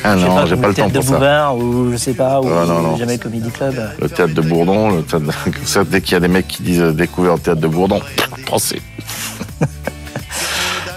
Ah 0.03 0.15
Je 0.17 0.21
sais 0.21 0.27
non, 0.27 0.45
j'ai 0.45 0.55
pas 0.55 0.67
le 0.67 0.73
temps 0.73 0.89
théâtre 0.89 0.91
de 0.91 0.99
pour 0.99 1.03
ça. 1.07 1.13
Bouvard 1.15 1.57
ou 1.57 1.91
je 1.91 1.97
sais 1.97 2.13
pas, 2.13 2.39
ou 2.41 2.47
Ah, 2.47 2.65
non, 2.65 2.81
non. 2.81 2.97
jamais 2.97 3.17
Comedy 3.17 3.49
Club. 3.49 3.75
Le 3.99 4.09
théâtre 4.09 4.33
de 4.33 4.41
Bourdon, 4.41 4.89
le 4.97 5.03
théâtre 5.03 5.25
de- 5.25 5.55
ça, 5.65 5.83
dès 5.83 6.01
qu'il 6.01 6.13
y 6.13 6.15
a 6.15 6.19
des 6.19 6.27
mecs 6.27 6.47
qui 6.47 6.63
disent 6.63 6.81
euh, 6.81 6.91
découvert 6.93 7.33
le 7.35 7.39
théâtre 7.39 7.61
de 7.61 7.67
Bourdon, 7.67 7.99
pensez. 8.45 8.81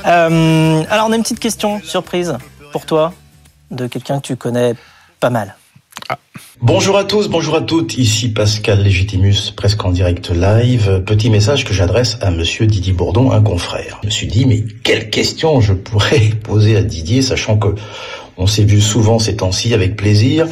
Euh, 0.04 0.82
alors, 0.90 1.06
on 1.08 1.12
a 1.12 1.16
une 1.16 1.22
petite 1.22 1.38
question 1.38 1.80
surprise 1.84 2.36
pour 2.72 2.86
toi 2.86 3.12
de 3.70 3.86
quelqu'un 3.86 4.16
que 4.20 4.26
tu 4.26 4.36
connais 4.36 4.74
pas 5.20 5.30
mal. 5.30 5.54
Bonjour 6.64 6.96
à 6.96 7.02
tous, 7.02 7.28
bonjour 7.28 7.56
à 7.56 7.60
toutes, 7.60 7.98
ici 7.98 8.28
Pascal 8.28 8.82
Légitimus, 8.82 9.50
presque 9.56 9.84
en 9.84 9.90
direct 9.90 10.30
live. 10.30 11.02
Petit 11.04 11.28
message 11.28 11.64
que 11.64 11.74
j'adresse 11.74 12.18
à 12.20 12.30
monsieur 12.30 12.68
Didier 12.68 12.92
Bourdon, 12.92 13.32
un 13.32 13.42
confrère. 13.42 13.98
Je 14.02 14.06
me 14.06 14.10
suis 14.12 14.28
dit, 14.28 14.46
mais 14.46 14.64
quelle 14.84 15.10
question 15.10 15.60
je 15.60 15.72
pourrais 15.72 16.20
poser 16.44 16.76
à 16.76 16.82
Didier, 16.82 17.20
sachant 17.20 17.58
que 17.58 17.74
on 18.36 18.46
s'est 18.46 18.62
vu 18.62 18.80
souvent 18.80 19.18
ces 19.18 19.36
temps-ci 19.36 19.74
avec 19.74 19.96
plaisir. 19.96 20.46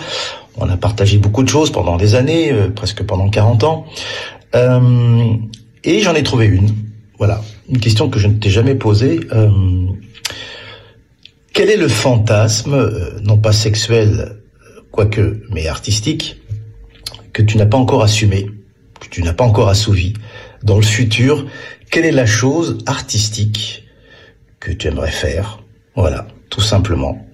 On 0.56 0.68
a 0.68 0.76
partagé 0.76 1.18
beaucoup 1.18 1.44
de 1.44 1.48
choses 1.48 1.70
pendant 1.70 1.96
des 1.96 2.16
années, 2.16 2.50
euh, 2.50 2.70
presque 2.70 3.04
pendant 3.04 3.30
40 3.30 3.62
ans. 3.62 3.86
Euh, 4.56 5.36
et 5.84 6.00
j'en 6.00 6.14
ai 6.14 6.24
trouvé 6.24 6.46
une. 6.46 6.74
Voilà, 7.18 7.40
une 7.68 7.78
question 7.78 8.10
que 8.10 8.18
je 8.18 8.26
ne 8.26 8.34
t'ai 8.34 8.50
jamais 8.50 8.74
posée. 8.74 9.20
Euh, 9.32 9.48
quel 11.52 11.70
est 11.70 11.76
le 11.76 11.88
fantasme, 11.88 13.20
non 13.22 13.38
pas 13.38 13.52
sexuel, 13.52 14.39
quoique, 14.90 15.42
mais 15.50 15.68
artistique, 15.68 16.40
que 17.32 17.42
tu 17.42 17.56
n'as 17.56 17.66
pas 17.66 17.78
encore 17.78 18.02
assumé, 18.02 18.50
que 19.00 19.08
tu 19.08 19.22
n'as 19.22 19.32
pas 19.32 19.44
encore 19.44 19.68
assouvi 19.68 20.14
dans 20.62 20.76
le 20.76 20.82
futur 20.82 21.46
Quelle 21.90 22.04
est 22.04 22.12
la 22.12 22.26
chose 22.26 22.78
artistique 22.86 23.88
que 24.58 24.70
tu 24.72 24.88
aimerais 24.88 25.10
faire? 25.10 25.62
Voilà, 25.96 26.26
tout 26.50 26.60
simplement. 26.60 27.26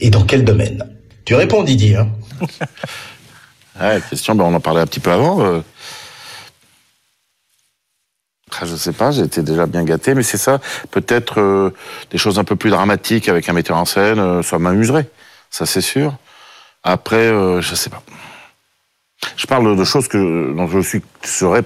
Et 0.00 0.10
dans 0.10 0.24
quel 0.24 0.44
domaine? 0.44 0.84
Tu 1.24 1.34
réponds, 1.34 1.62
Didier. 1.62 1.96
Hein 1.96 2.08
ouais, 3.80 4.00
question, 4.08 4.34
ben 4.34 4.44
on 4.44 4.54
en 4.54 4.60
parlait 4.60 4.80
un 4.80 4.86
petit 4.86 5.00
peu 5.00 5.10
avant. 5.10 5.44
Euh... 5.44 5.60
Ah, 8.60 8.64
je 8.64 8.74
sais 8.74 8.92
pas, 8.92 9.12
j'ai 9.12 9.22
été 9.22 9.42
déjà 9.42 9.66
bien 9.66 9.84
gâté, 9.84 10.14
mais 10.14 10.24
c'est 10.24 10.38
ça. 10.38 10.60
Peut-être 10.90 11.40
euh, 11.40 11.70
des 12.10 12.18
choses 12.18 12.40
un 12.40 12.44
peu 12.44 12.56
plus 12.56 12.70
dramatiques 12.70 13.28
avec 13.28 13.48
un 13.48 13.52
metteur 13.52 13.76
en 13.76 13.84
scène, 13.84 14.18
euh, 14.18 14.42
ça 14.42 14.58
m'amuserait, 14.58 15.08
ça 15.50 15.64
c'est 15.64 15.80
sûr. 15.80 16.16
Après, 16.82 17.16
euh, 17.16 17.60
je 17.60 17.74
sais 17.74 17.90
pas. 17.90 18.02
Je 19.36 19.46
parle 19.46 19.76
de 19.76 19.84
choses 19.84 20.08
que 20.08 20.52
dont 20.54 20.68
je 20.68 20.80
suis 20.80 21.02
serais 21.24 21.64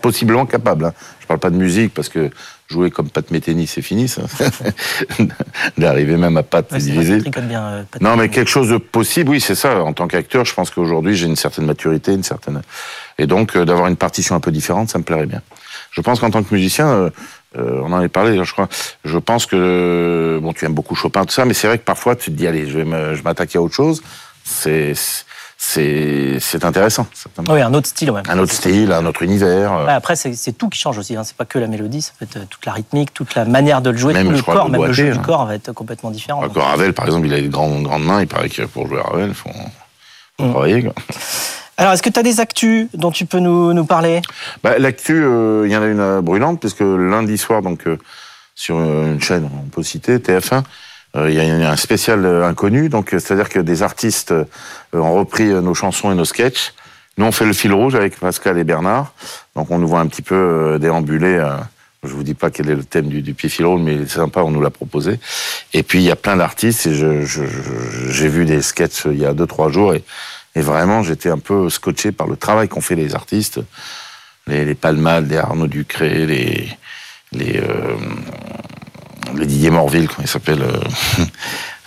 possiblement 0.00 0.46
capable. 0.46 0.86
Hein. 0.86 0.92
Je 1.20 1.26
parle 1.26 1.40
pas 1.40 1.50
de 1.50 1.56
musique 1.56 1.92
parce 1.92 2.08
que 2.08 2.30
jouer 2.68 2.90
comme 2.90 3.08
Pat 3.08 3.30
Metheny, 3.30 3.66
c'est 3.66 3.82
fini, 3.82 4.08
ça. 4.08 4.22
D'arriver 5.78 6.16
même 6.16 6.36
à 6.36 6.42
Pat 6.42 6.70
Ouais, 6.72 6.78
bien, 7.42 7.62
euh, 7.66 7.82
Pat 7.90 8.00
Non, 8.00 8.16
mais 8.16 8.28
quelque 8.28 8.50
chose 8.50 8.70
de 8.70 8.76
possible, 8.76 9.30
oui, 9.30 9.40
c'est 9.40 9.54
ça. 9.54 9.82
En 9.82 9.92
tant 9.92 10.06
qu'acteur, 10.06 10.44
je 10.44 10.54
pense 10.54 10.70
qu'aujourd'hui, 10.70 11.14
j'ai 11.16 11.26
une 11.26 11.36
certaine 11.36 11.66
maturité, 11.66 12.12
une 12.12 12.22
certaine. 12.22 12.62
Et 13.18 13.26
donc, 13.26 13.56
euh, 13.56 13.64
d'avoir 13.64 13.88
une 13.88 13.96
partition 13.96 14.34
un 14.34 14.40
peu 14.40 14.50
différente, 14.50 14.90
ça 14.90 14.98
me 14.98 15.04
plairait 15.04 15.26
bien. 15.26 15.42
Je 15.90 16.00
pense 16.00 16.20
qu'en 16.20 16.30
tant 16.30 16.42
que 16.42 16.54
musicien, 16.54 16.86
euh, 16.88 17.10
on 17.56 17.92
en 17.92 17.98
avait 17.98 18.08
parlé, 18.08 18.42
je 18.42 18.52
crois. 18.52 18.68
Je 19.04 19.18
pense 19.18 19.46
que 19.46 20.38
bon, 20.42 20.52
tu 20.52 20.64
aimes 20.66 20.74
beaucoup 20.74 20.94
Chopin, 20.94 21.24
tout 21.24 21.34
ça, 21.34 21.44
mais 21.44 21.54
c'est 21.54 21.66
vrai 21.66 21.78
que 21.78 21.84
parfois, 21.84 22.14
tu 22.14 22.30
te 22.30 22.36
dis, 22.36 22.46
allez, 22.46 22.68
je 22.68 22.78
vais 22.78 22.84
m'attaquer 22.84 23.58
à 23.58 23.62
autre 23.62 23.74
chose. 23.74 24.02
C'est 24.48 24.94
c'est 25.60 26.38
c'est 26.40 26.64
intéressant. 26.64 27.06
Oui, 27.48 27.60
un 27.60 27.74
autre 27.74 27.86
style, 27.88 28.10
ouais. 28.10 28.22
Un 28.28 28.38
autre 28.38 28.52
style, 28.52 28.92
un 28.92 29.04
autre 29.06 29.22
univers. 29.22 29.72
euh. 29.72 29.86
Ouais, 29.86 29.92
après, 29.92 30.16
c'est 30.16 30.52
tout 30.56 30.68
qui 30.68 30.78
change 30.78 30.96
aussi. 30.98 31.16
Hein. 31.16 31.24
C'est 31.24 31.36
pas 31.36 31.44
que 31.44 31.58
la 31.58 31.66
mélodie, 31.66 32.00
ça 32.02 32.12
peut 32.18 32.24
être 32.24 32.36
euh, 32.38 32.44
toute 32.48 32.64
la 32.64 32.72
rythmique, 32.72 33.12
toute 33.12 33.34
la 33.34 33.44
manière 33.44 33.82
de 33.82 33.90
le 33.90 33.96
jouer, 33.98 34.14
Même, 34.14 34.28
tout 34.28 34.32
le 34.32 34.42
corps, 34.42 34.66
le 34.66 34.72
même 34.72 34.84
le 34.86 34.92
jeu 34.92 35.10
du 35.12 35.18
hein. 35.18 35.22
corps 35.24 35.46
va 35.46 35.54
être 35.54 35.72
complètement 35.72 36.10
différent. 36.10 36.42
Encore 36.44 36.66
Ravel, 36.66 36.92
par 36.94 37.06
exemple, 37.06 37.26
il 37.26 37.34
a 37.34 37.40
des 37.40 37.48
grandes, 37.48 37.82
grandes 37.82 38.04
mains. 38.04 38.20
Il 38.22 38.28
paraît 38.28 38.48
que 38.48 38.62
pour 38.62 38.86
jouer 38.86 39.00
à 39.00 39.02
Ravel, 39.10 39.28
il 39.30 39.34
faut, 39.34 39.50
faut 39.50 40.44
Mm. 40.46 40.50
travailler. 40.52 40.82
Quoi. 40.84 40.94
Alors, 41.76 41.92
est-ce 41.92 42.02
que 42.02 42.10
tu 42.10 42.18
as 42.20 42.22
des 42.22 42.38
actus 42.40 42.86
dont 42.94 43.10
tu 43.10 43.26
peux 43.26 43.40
nous, 43.40 43.72
nous 43.72 43.84
parler? 43.84 44.22
Bah, 44.62 44.78
L'actu, 44.78 45.14
euh, 45.24 45.64
il 45.66 45.72
y 45.72 45.76
en 45.76 45.82
a 45.82 45.86
une 45.86 46.20
brûlante, 46.20 46.60
puisque 46.60 46.80
lundi 46.80 47.36
soir, 47.36 47.60
donc 47.62 47.86
euh, 47.88 47.98
sur 48.54 48.76
une 48.80 49.20
chaîne, 49.20 49.48
on 49.52 49.68
peut 49.68 49.82
citer, 49.82 50.18
TF1, 50.18 50.58
euh, 50.58 50.60
il 51.14 51.34
y 51.34 51.40
a 51.40 51.70
un 51.70 51.76
spécial 51.76 52.24
euh, 52.24 52.46
inconnu. 52.46 52.88
Donc, 52.88 53.12
euh, 53.12 53.18
c'est-à-dire 53.18 53.48
que 53.48 53.60
des 53.60 53.82
artistes 53.82 54.32
euh, 54.32 54.44
ont 54.92 55.14
repris 55.14 55.50
euh, 55.50 55.60
nos 55.60 55.74
chansons 55.74 56.12
et 56.12 56.14
nos 56.14 56.24
sketchs. 56.24 56.74
Nous, 57.16 57.24
on 57.26 57.32
fait 57.32 57.46
le 57.46 57.52
fil 57.52 57.72
rouge 57.72 57.94
avec 57.94 58.18
Pascal 58.18 58.58
et 58.58 58.64
Bernard. 58.64 59.12
Donc, 59.56 59.70
on 59.70 59.78
nous 59.78 59.88
voit 59.88 60.00
un 60.00 60.06
petit 60.06 60.22
peu 60.22 60.34
euh, 60.34 60.78
déambuler. 60.78 61.36
euh, 61.36 61.56
je 62.04 62.12
vous 62.14 62.22
dis 62.22 62.34
pas 62.34 62.50
quel 62.50 62.70
est 62.70 62.76
le 62.76 62.84
thème 62.84 63.08
du, 63.08 63.22
du 63.22 63.34
pied 63.34 63.48
fil 63.48 63.66
rouge, 63.66 63.80
mais 63.82 63.94
il 63.94 64.02
est 64.02 64.08
sympa, 64.08 64.42
on 64.42 64.52
nous 64.52 64.62
l'a 64.62 64.70
proposé. 64.70 65.18
Et 65.72 65.82
puis, 65.82 65.98
il 65.98 66.04
y 66.04 66.12
a 66.12 66.16
plein 66.16 66.36
d'artistes, 66.36 66.86
et 66.86 66.94
j'ai 66.94 68.28
vu 68.28 68.44
des 68.44 68.62
sketchs 68.62 69.06
euh, 69.06 69.12
il 69.12 69.18
y 69.18 69.26
a 69.26 69.34
deux, 69.34 69.46
trois 69.46 69.70
jours, 69.70 69.94
et, 69.94 70.04
vraiment, 70.54 71.04
j'étais 71.04 71.30
un 71.30 71.38
peu 71.38 71.70
scotché 71.70 72.10
par 72.10 72.26
le 72.26 72.36
travail 72.36 72.68
qu'ont 72.68 72.80
fait 72.80 72.96
les 72.96 73.14
artistes 73.14 73.60
les, 74.48 74.64
les 74.64 74.76
les 75.28 75.36
Arnaud 75.36 75.68
Ducré, 75.68 76.26
les, 76.26 76.68
les, 77.32 77.58
euh, 77.58 77.96
Didier 79.34 79.70
Morville, 79.70 80.08
comment 80.08 80.22
il 80.22 80.28
s'appelle 80.28 80.62
euh, 80.62 81.24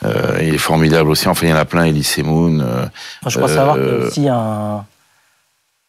euh, 0.06 0.38
Il 0.41 0.54
est 0.56 0.60
formidable 0.60 1.10
aussi. 1.10 1.27
Enfin, 1.27 1.47
il 1.47 1.49
y 1.49 1.54
en 1.54 1.58
a 1.58 1.65
plein, 1.65 1.86
Elise 1.86 2.17
Moon. 2.19 2.60
euh, 2.60 2.86
Enfin, 3.21 3.30
Je 3.30 3.38
crois 3.38 3.49
savoir 3.49 3.75
qu'il 3.75 3.86
y 3.86 3.89
a 3.89 4.08
aussi 4.08 4.27
un, 4.30 4.86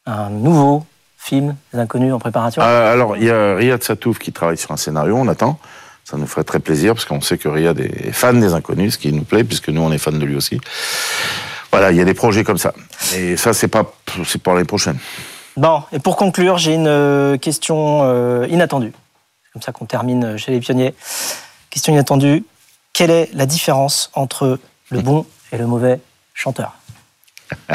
un 0.06 0.30
nouveau 0.30 0.84
film 1.18 1.54
des 1.72 1.78
inconnus 1.78 2.12
en 2.12 2.18
préparation. 2.18 2.62
Ah, 2.64 2.90
alors, 2.90 3.16
il 3.16 3.24
y 3.24 3.30
a 3.30 3.54
Riyad 3.54 3.82
Satouf 3.82 4.18
qui 4.18 4.32
travaille 4.32 4.58
sur 4.58 4.72
un 4.72 4.76
scénario, 4.76 5.16
on 5.16 5.28
attend. 5.28 5.58
Ça 6.04 6.16
nous 6.16 6.26
ferait 6.26 6.42
très 6.44 6.58
plaisir, 6.58 6.94
parce 6.94 7.04
qu'on 7.04 7.20
sait 7.20 7.38
que 7.38 7.48
Riyad 7.48 7.78
est 7.78 8.10
fan 8.10 8.40
des 8.40 8.54
inconnus, 8.54 8.94
ce 8.94 8.98
qui 8.98 9.12
nous 9.12 9.22
plaît, 9.22 9.44
puisque 9.44 9.68
nous, 9.68 9.80
on 9.82 9.92
est 9.92 9.98
fan 9.98 10.18
de 10.18 10.24
lui 10.24 10.34
aussi. 10.34 10.60
Voilà, 11.70 11.92
il 11.92 11.96
y 11.96 12.00
a 12.00 12.04
des 12.04 12.14
projets 12.14 12.42
comme 12.42 12.58
ça. 12.58 12.74
Et 13.16 13.36
ça, 13.36 13.52
c'est 13.52 13.68
pas, 13.68 13.92
c'est 14.24 14.42
pour 14.42 14.52
l'année 14.54 14.66
prochaine. 14.66 14.98
Bon, 15.56 15.82
et 15.92 16.00
pour 16.00 16.16
conclure, 16.16 16.58
j'ai 16.58 16.74
une 16.74 17.38
question 17.38 18.00
euh, 18.02 18.46
inattendue. 18.50 18.92
Comme 19.52 19.62
ça 19.62 19.72
qu'on 19.72 19.86
termine 19.86 20.24
euh, 20.24 20.36
chez 20.36 20.50
les 20.52 20.60
pionniers. 20.60 20.94
Question 21.70 21.92
inattendue. 21.92 22.44
Quelle 22.92 23.10
est 23.10 23.30
la 23.32 23.46
différence 23.46 24.10
entre 24.14 24.58
le 24.90 25.00
bon 25.00 25.26
et 25.50 25.58
le 25.58 25.66
mauvais 25.66 26.00
chanteur? 26.34 26.74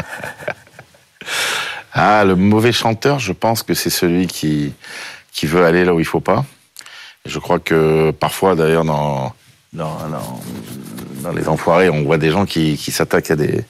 Ah, 2.00 2.24
le 2.24 2.36
mauvais 2.36 2.70
chanteur, 2.70 3.18
je 3.18 3.32
pense 3.32 3.64
que 3.64 3.74
c'est 3.74 3.90
celui 3.90 4.28
qui, 4.28 4.72
qui 5.32 5.46
veut 5.46 5.64
aller 5.64 5.84
là 5.84 5.94
où 5.94 5.98
il 5.98 6.06
faut 6.06 6.20
pas. 6.20 6.44
Je 7.26 7.40
crois 7.40 7.58
que 7.58 8.12
parfois, 8.12 8.54
d'ailleurs, 8.54 8.84
dans, 8.84 9.32
dans, 9.72 9.96
dans, 10.08 10.40
dans 11.22 11.32
les 11.32 11.48
enfoirés, 11.48 11.90
on 11.90 12.04
voit 12.04 12.18
des 12.18 12.30
gens 12.30 12.46
qui, 12.46 12.76
qui 12.76 12.92
s'attaquent 12.92 13.32
à 13.32 13.36
des, 13.36 13.64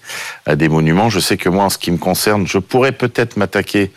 à 0.45 0.57
des 0.57 0.69
monuments. 0.69 1.09
Je 1.09 1.21
sais 1.21 1.39
que 1.39 1.49
moi, 1.49 1.65
en 1.65 1.71
ce 1.71 1.79
qui 1.79 1.91
me 1.91 1.97
concerne, 1.97 2.47
je 2.47 2.59
pourrais 2.59 2.93
peut-être 2.93 3.39
m'attaquer 3.39 3.93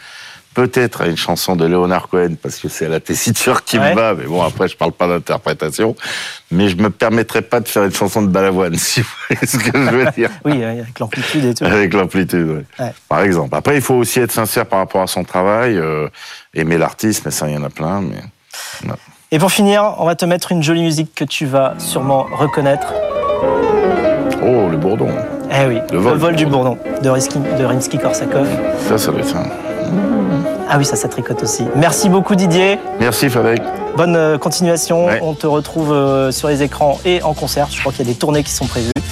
peut-être 0.54 1.02
à 1.02 1.08
une 1.08 1.18
chanson 1.18 1.56
de 1.56 1.66
Leonard 1.66 2.08
Cohen, 2.10 2.36
parce 2.42 2.58
que 2.58 2.68
c'est 2.70 2.88
la 2.90 3.00
tessiture 3.00 3.64
qui 3.64 3.80
Ouais. 3.80 3.92
me 3.92 3.96
va. 3.96 4.14
Mais 4.14 4.26
bon, 4.26 4.42
après, 4.44 4.68
je 4.68 4.76
parle 4.76 4.92
pas 4.92 5.08
d'interprétation. 5.08 5.96
Mais 6.52 6.68
je 6.70 6.76
me 6.76 6.90
permettrais 6.90 7.42
pas 7.42 7.60
de 7.62 7.68
faire 7.68 7.84
une 7.86 7.94
chanson 7.94 8.22
de 8.22 8.28
Balavoine, 8.28 8.76
si 8.78 9.02
vous 9.02 9.08
voyez 9.30 9.46
ce 9.48 9.58
que 9.58 9.78
je 9.78 9.96
veux 9.96 10.12
dire. 10.12 10.30
Oui, 10.46 10.62
euh, 10.64 10.72
avec 10.82 11.00
l'amplitude 11.00 11.46
et 11.46 11.54
tout. 11.54 11.64
Avec 11.66 11.94
l'amplitude. 11.94 12.66
Ouais. 12.80 12.94
Par 13.08 13.22
exemple. 13.22 13.56
Après, 13.56 13.76
il 13.76 13.82
faut 13.82 13.96
aussi 13.96 14.20
être 14.20 14.32
sincère 14.32 14.66
par 14.66 14.80
rapport 14.80 15.02
à 15.02 15.08
son 15.08 15.24
travail, 15.24 15.78
euh, 15.78 16.08
aimer 16.54 16.78
l'artiste, 16.78 17.24
mais 17.26 17.32
ça, 17.32 17.48
il 17.48 17.54
y 17.54 17.58
en 17.58 17.64
a 17.64 17.70
plein. 17.70 18.02
Mais... 18.02 18.92
Et 19.32 19.40
pour 19.40 19.52
finir, 19.52 19.96
on 20.00 20.06
va 20.06 20.16
te 20.16 20.26
mettre 20.26 20.52
une 20.52 20.62
jolie 20.62 20.84
musique 20.84 21.16
que 21.16 21.24
tu 21.24 21.46
vas 21.46 21.76
sûrement 21.78 22.28
reconnaître. 22.32 22.94
Oh, 24.44 24.68
le 24.70 24.76
bourdon. 24.78 25.10
Eh 25.54 25.68
oui, 25.68 25.78
Le 25.92 25.98
vol. 26.00 26.36
du 26.36 26.46
bourdon 26.46 26.78
de 27.02 27.10
Rimsky, 27.10 27.38
de 27.40 27.64
Rimsky-Korsakov. 27.66 28.46
Ça, 28.88 28.98
ça 28.98 29.12
doit 29.12 29.22
être 29.22 29.28
ça. 29.30 29.44
Ah 30.70 30.78
oui, 30.78 30.86
ça, 30.86 30.96
ça 30.96 31.08
tricote 31.08 31.44
aussi. 31.44 31.66
Merci 31.76 32.08
beaucoup 32.08 32.36
Didier. 32.36 32.80
Merci, 33.00 33.30
Fadek. 33.30 33.62
Bonne 33.98 34.16
euh, 34.16 34.38
continuation. 34.38 35.06
Ouais. 35.06 35.20
On 35.22 35.34
te 35.34 35.46
retrouve 35.48 35.92
euh, 35.92 36.32
sur 36.32 36.48
les 36.48 36.64
écrans 36.64 37.00
et 37.04 37.22
en 37.24 37.34
concert. 37.34 37.68
Je 37.70 37.80
crois 37.80 37.92
qu'il 37.92 38.06
y 38.06 38.10
a 38.10 38.14
des 38.14 38.18
tournées 38.18 38.44
qui 38.44 38.52
sont 38.52 38.66
prévues. 38.66 38.92